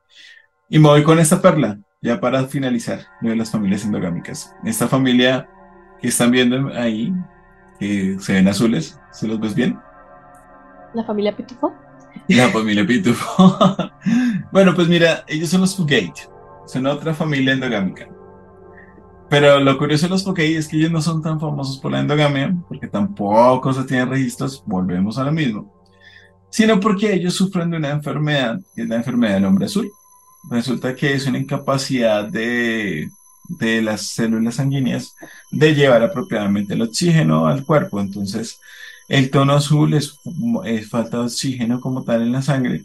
[0.70, 4.54] Y me voy con esta perla, ya para finalizar, de las familias endogámicas.
[4.64, 5.48] Esta familia
[6.02, 7.14] que están viendo ahí,
[7.80, 9.80] que se ven azules, ¿se los ves bien?
[10.94, 11.74] La familia Pitufo.
[12.28, 13.58] La familia Pitufo.
[14.52, 16.30] bueno, pues mira, ellos son los Fugate,
[16.66, 18.08] son otra familia endogámica.
[19.34, 22.02] Pero lo curioso de los Pokey es que ellos no son tan famosos por la
[22.02, 25.74] endogamia, porque tampoco se tienen registros, volvemos a lo mismo,
[26.52, 29.92] sino porque ellos sufren de una enfermedad, que es la enfermedad del hombre azul.
[30.52, 33.10] Resulta que es una incapacidad de,
[33.50, 35.16] de las células sanguíneas
[35.50, 38.00] de llevar apropiadamente el oxígeno al cuerpo.
[38.02, 38.60] Entonces,
[39.08, 40.16] el tono azul es,
[40.66, 42.84] es falta de oxígeno como tal en la sangre,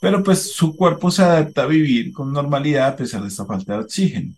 [0.00, 3.74] pero pues su cuerpo se adapta a vivir con normalidad a pesar de esta falta
[3.74, 4.34] de oxígeno.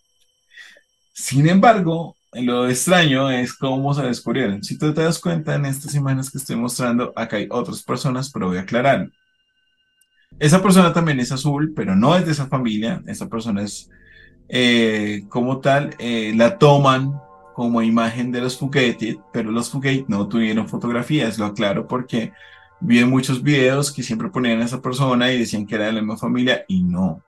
[1.12, 4.62] Sin embargo, lo extraño es cómo se descubrieron.
[4.62, 8.30] Si tú te das cuenta en estas imágenes que estoy mostrando, acá hay otras personas,
[8.30, 9.10] pero voy a aclarar.
[10.38, 13.02] Esa persona también es azul, pero no es de esa familia.
[13.06, 13.90] Esa persona es
[14.48, 17.20] eh, como tal, eh, la toman
[17.54, 22.32] como imagen de los Fugate, pero los Fugate no tuvieron fotografías, lo aclaro porque
[22.80, 25.92] vi en muchos videos que siempre ponían a esa persona y decían que era de
[25.92, 27.22] la misma familia y no.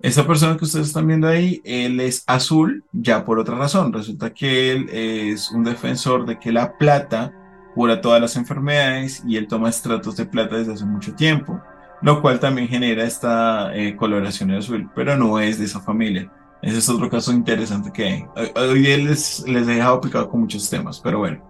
[0.00, 3.92] Esa persona que ustedes están viendo ahí, él es azul ya por otra razón.
[3.92, 7.32] Resulta que él es un defensor de que la plata
[7.74, 11.60] cura todas las enfermedades y él toma estratos de plata desde hace mucho tiempo,
[12.02, 16.30] lo cual también genera esta eh, coloración azul, pero no es de esa familia.
[16.62, 18.26] Ese es otro caso interesante que.
[18.56, 21.42] Hoy les, les he dejado picado con muchos temas, pero bueno.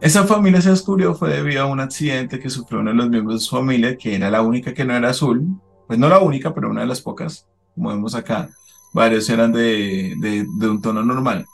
[0.00, 3.40] Esa familia se descubrió fue debido a un accidente que sufrió uno de los miembros
[3.40, 5.46] de su familia, que era la única que no era azul,
[5.86, 8.48] pues no la única, pero una de las pocas, como vemos acá,
[8.92, 11.46] varios eran de, de, un tono normal.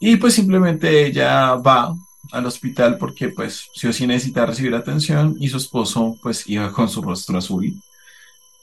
[0.00, 1.94] Y pues simplemente ella va
[2.32, 6.72] al hospital porque pues sí o sí necesita recibir atención y su esposo pues iba
[6.74, 7.72] con su rostro azul,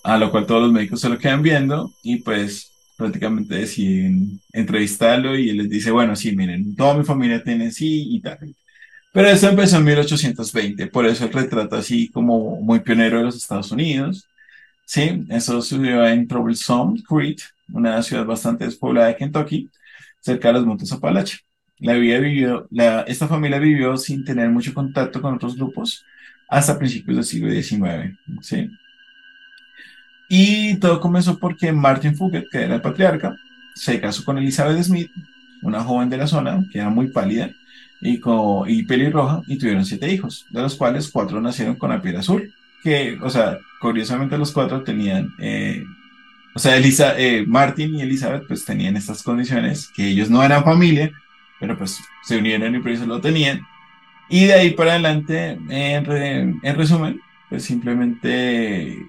[0.04, 5.38] a lo cual todos los médicos se lo quedan viendo y pues prácticamente deciden entrevistarlo
[5.38, 8.56] y él les dice, bueno, sí, miren, toda mi familia tiene sí y tal.
[9.12, 13.36] Pero eso empezó en 1820, por eso el retrato así como muy pionero de los
[13.36, 14.28] Estados Unidos.
[14.86, 17.42] Sí, eso sucedió en Troublesome Creek,
[17.74, 19.70] una ciudad bastante despoblada de Kentucky,
[20.22, 21.40] cerca de los montes Apalache.
[21.80, 26.06] La había vivido, la, esta familia vivió sin tener mucho contacto con otros grupos
[26.48, 28.18] hasta principios del siglo XIX.
[28.42, 28.70] ¿sí?
[30.30, 33.36] Y todo comenzó porque Martin Fugger, que era el patriarca,
[33.74, 35.12] se casó con Elizabeth Smith,
[35.62, 37.50] una joven de la zona que era muy pálida
[38.02, 38.22] y,
[38.68, 42.54] y pelirroja, y tuvieron siete hijos, de los cuales cuatro nacieron con la piel azul.
[42.84, 45.84] Que, o sea, curiosamente los cuatro tenían, eh,
[46.56, 50.64] o sea, Elisa, eh, Martin y Elizabeth pues tenían estas condiciones, que ellos no eran
[50.64, 51.12] familia,
[51.60, 53.62] pero pues se unieron y por eso lo tenían.
[54.30, 59.06] Y de ahí para adelante, en, en resumen, pues simplemente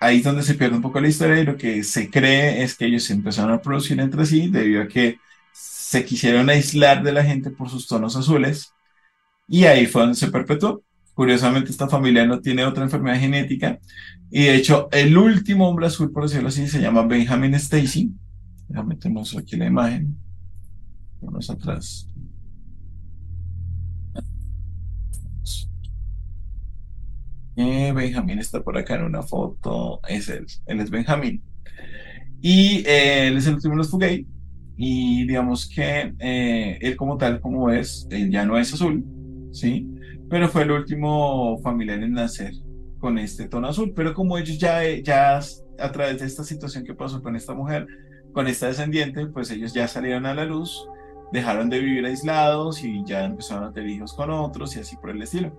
[0.00, 2.76] ahí es donde se pierde un poco la historia y lo que se cree es
[2.76, 5.18] que ellos empezaron a producir entre sí debido a que
[5.52, 8.72] se quisieron aislar de la gente por sus tonos azules
[9.48, 10.82] y ahí fue donde se perpetuó.
[11.14, 13.78] Curiosamente esta familia no tiene otra enfermedad genética
[14.30, 18.12] y de hecho el último hombre azul, por decirlo así, se llama Benjamin Stacy.
[18.68, 18.96] Déjame
[19.38, 20.16] aquí la imagen.
[21.20, 22.06] Vamos atrás.
[27.56, 31.42] Eh, Benjamín está por acá en una foto, es él, él es Benjamín.
[32.40, 34.26] Y eh, él es el último de los Fugate.
[34.76, 39.04] Y digamos que eh, él como tal, como es, ya no es azul,
[39.52, 39.86] ¿sí?
[40.30, 42.52] Pero fue el último familiar en nacer
[43.00, 43.92] con este tono azul.
[43.94, 45.40] Pero como ellos ya, ya
[45.78, 47.86] a través de esta situación que pasó con esta mujer,
[48.32, 50.88] con esta descendiente, pues ellos ya salieron a la luz,
[51.32, 55.10] dejaron de vivir aislados y ya empezaron a tener hijos con otros y así por
[55.10, 55.52] el estilo.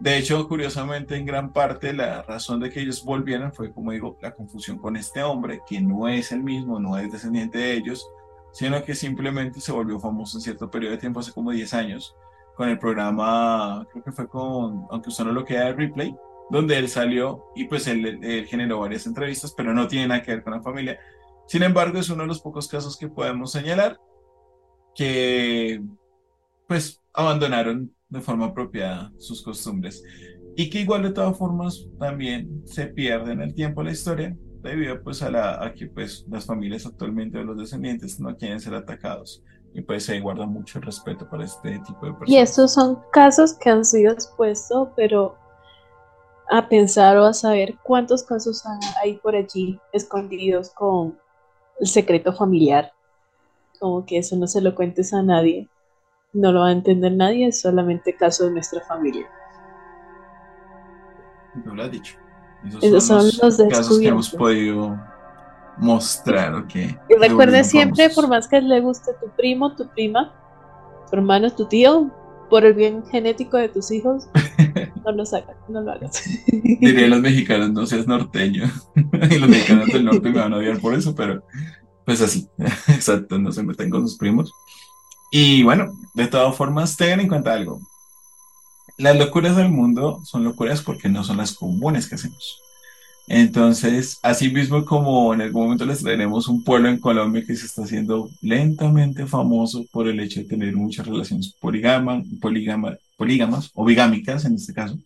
[0.00, 4.18] De hecho, curiosamente, en gran parte la razón de que ellos volvieran fue, como digo,
[4.22, 8.08] la confusión con este hombre, que no es el mismo, no es descendiente de ellos,
[8.52, 12.16] sino que simplemente se volvió famoso en cierto periodo de tiempo, hace como 10 años,
[12.56, 16.14] con el programa, creo que fue con, aunque usted no lo queda, de Replay,
[16.50, 20.32] donde él salió y pues él, él, generó varias entrevistas, pero no tiene nada que
[20.32, 20.98] ver con la familia.
[21.46, 23.98] Sin embargo, es uno de los pocos casos que podemos señalar
[24.94, 25.82] que
[26.68, 30.02] pues abandonaron de forma apropiada sus costumbres.
[30.56, 35.02] Y que igual de todas formas también se pierde en el tiempo la historia debido
[35.02, 38.74] pues a, la, a que pues las familias actualmente de los descendientes no quieren ser
[38.74, 39.42] atacados
[39.74, 42.30] y pues se guarda mucho respeto para este tipo de personas.
[42.30, 45.36] Y estos son casos que han sido expuestos, pero
[46.50, 48.64] a pensar o a saber cuántos casos
[49.02, 51.18] hay por allí escondidos con
[51.80, 52.92] el secreto familiar,
[53.78, 55.68] como que eso no se lo cuentes a nadie
[56.34, 59.26] no lo va a entender nadie, es solamente caso de nuestra familia.
[61.64, 62.16] No lo ha dicho.
[62.82, 64.98] Esos, son, los, casos que hemos podido
[65.78, 66.74] mostrar, ¿ok?
[66.74, 70.32] Y recuerde siempre, por más que le guste tu primo, tu prima,
[71.10, 72.10] tu hermano, tu tío,
[72.50, 74.28] por el bien genético de tus hijos,
[75.04, 76.22] no lo hagas, no lo hagas.
[76.46, 78.70] Dirían los mexicanos, no seas norteño.
[79.30, 81.42] y los mexicanos del norte me van a odiar por eso, pero
[82.04, 82.48] pues así,
[82.88, 84.52] exacto, no se meten con sus primos.
[85.30, 87.80] Y bueno, de todas formas, tengan en cuenta algo.
[88.96, 92.60] Las locuras del mundo son locuras porque no son las comunes que hacemos.
[93.26, 97.66] Entonces, así mismo como en algún momento les traeremos un pueblo en Colombia que se
[97.66, 104.54] está haciendo lentamente famoso por el hecho de tener muchas relaciones polígamas o bigámicas en
[104.54, 104.98] este caso,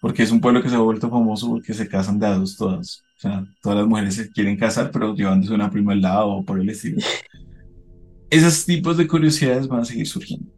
[0.00, 3.04] porque es un pueblo que se ha vuelto famoso porque se casan dados todas.
[3.18, 6.44] O sea, todas las mujeres se quieren casar, pero llevándose una prima al lado o
[6.44, 7.02] por el estilo.
[8.30, 10.50] esos tipos de curiosidades van a seguir surgiendo.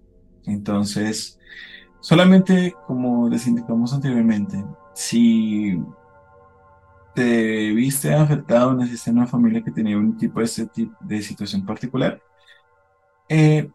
[0.46, 1.38] Entonces,
[2.00, 4.62] solamente como les indicamos anteriormente,
[4.94, 5.78] si
[7.20, 12.18] te viste afectado, en una familia que tenía un tipo de, tipo de situación particular,
[13.28, 13.68] eh,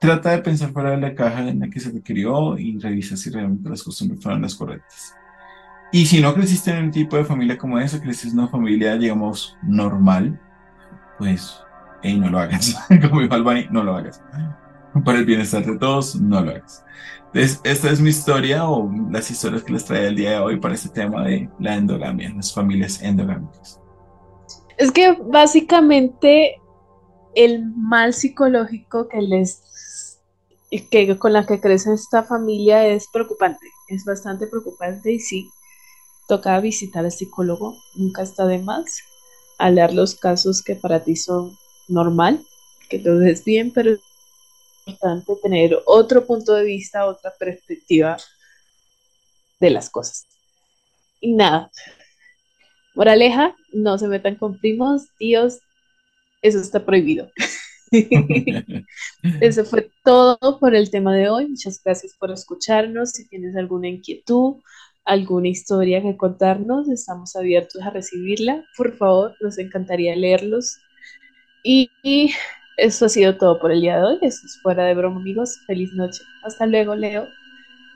[0.00, 3.16] trata de pensar fuera de la caja en la que se te crió y revisa
[3.16, 5.14] si realmente las costumbres fueron las correctas.
[5.92, 8.96] Y si no creciste en un tipo de familia como esa, creciste en una familia,
[8.96, 10.40] digamos, normal,
[11.18, 11.62] pues,
[12.02, 12.76] hey, no lo hagas.
[13.08, 14.20] como dijo Albani, no lo hagas.
[15.04, 16.84] Para el bienestar de todos, no lo hagas.
[17.34, 20.60] Entonces, esta es mi historia o las historias que les trae el día de hoy
[20.60, 23.80] para este tema de la endogamia, las familias endogámicas.
[24.76, 26.60] Es que básicamente
[27.34, 30.18] el mal psicológico que les
[30.90, 35.50] que con la que crece esta familia es preocupante, es bastante preocupante y sí,
[36.28, 39.02] toca visitar al psicólogo, nunca está de más
[39.58, 41.56] hablar los casos que para ti son
[41.88, 42.44] normal,
[42.88, 44.00] que todo es bien, pero es
[44.86, 48.16] importante tener otro punto de vista, otra perspectiva
[49.60, 50.26] de las cosas.
[51.20, 51.70] Y nada,
[52.94, 55.60] moraleja, no se metan con primos, tíos,
[56.42, 57.30] eso está prohibido.
[59.40, 61.46] Eso fue todo por el tema de hoy.
[61.46, 63.10] Muchas gracias por escucharnos.
[63.10, 64.62] Si tienes alguna inquietud,
[65.04, 68.64] alguna historia que contarnos, estamos abiertos a recibirla.
[68.76, 70.78] Por favor, nos encantaría leerlos.
[71.62, 71.90] Y,
[72.76, 74.18] eso ha sido todo por el día de hoy.
[74.22, 75.60] Eso es fuera de broma, amigos.
[75.66, 76.24] Feliz noche.
[76.42, 77.28] Hasta luego, Leo.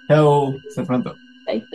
[0.08, 0.56] Chao.
[0.68, 1.16] Hasta pronto.
[1.46, 1.66] Bye.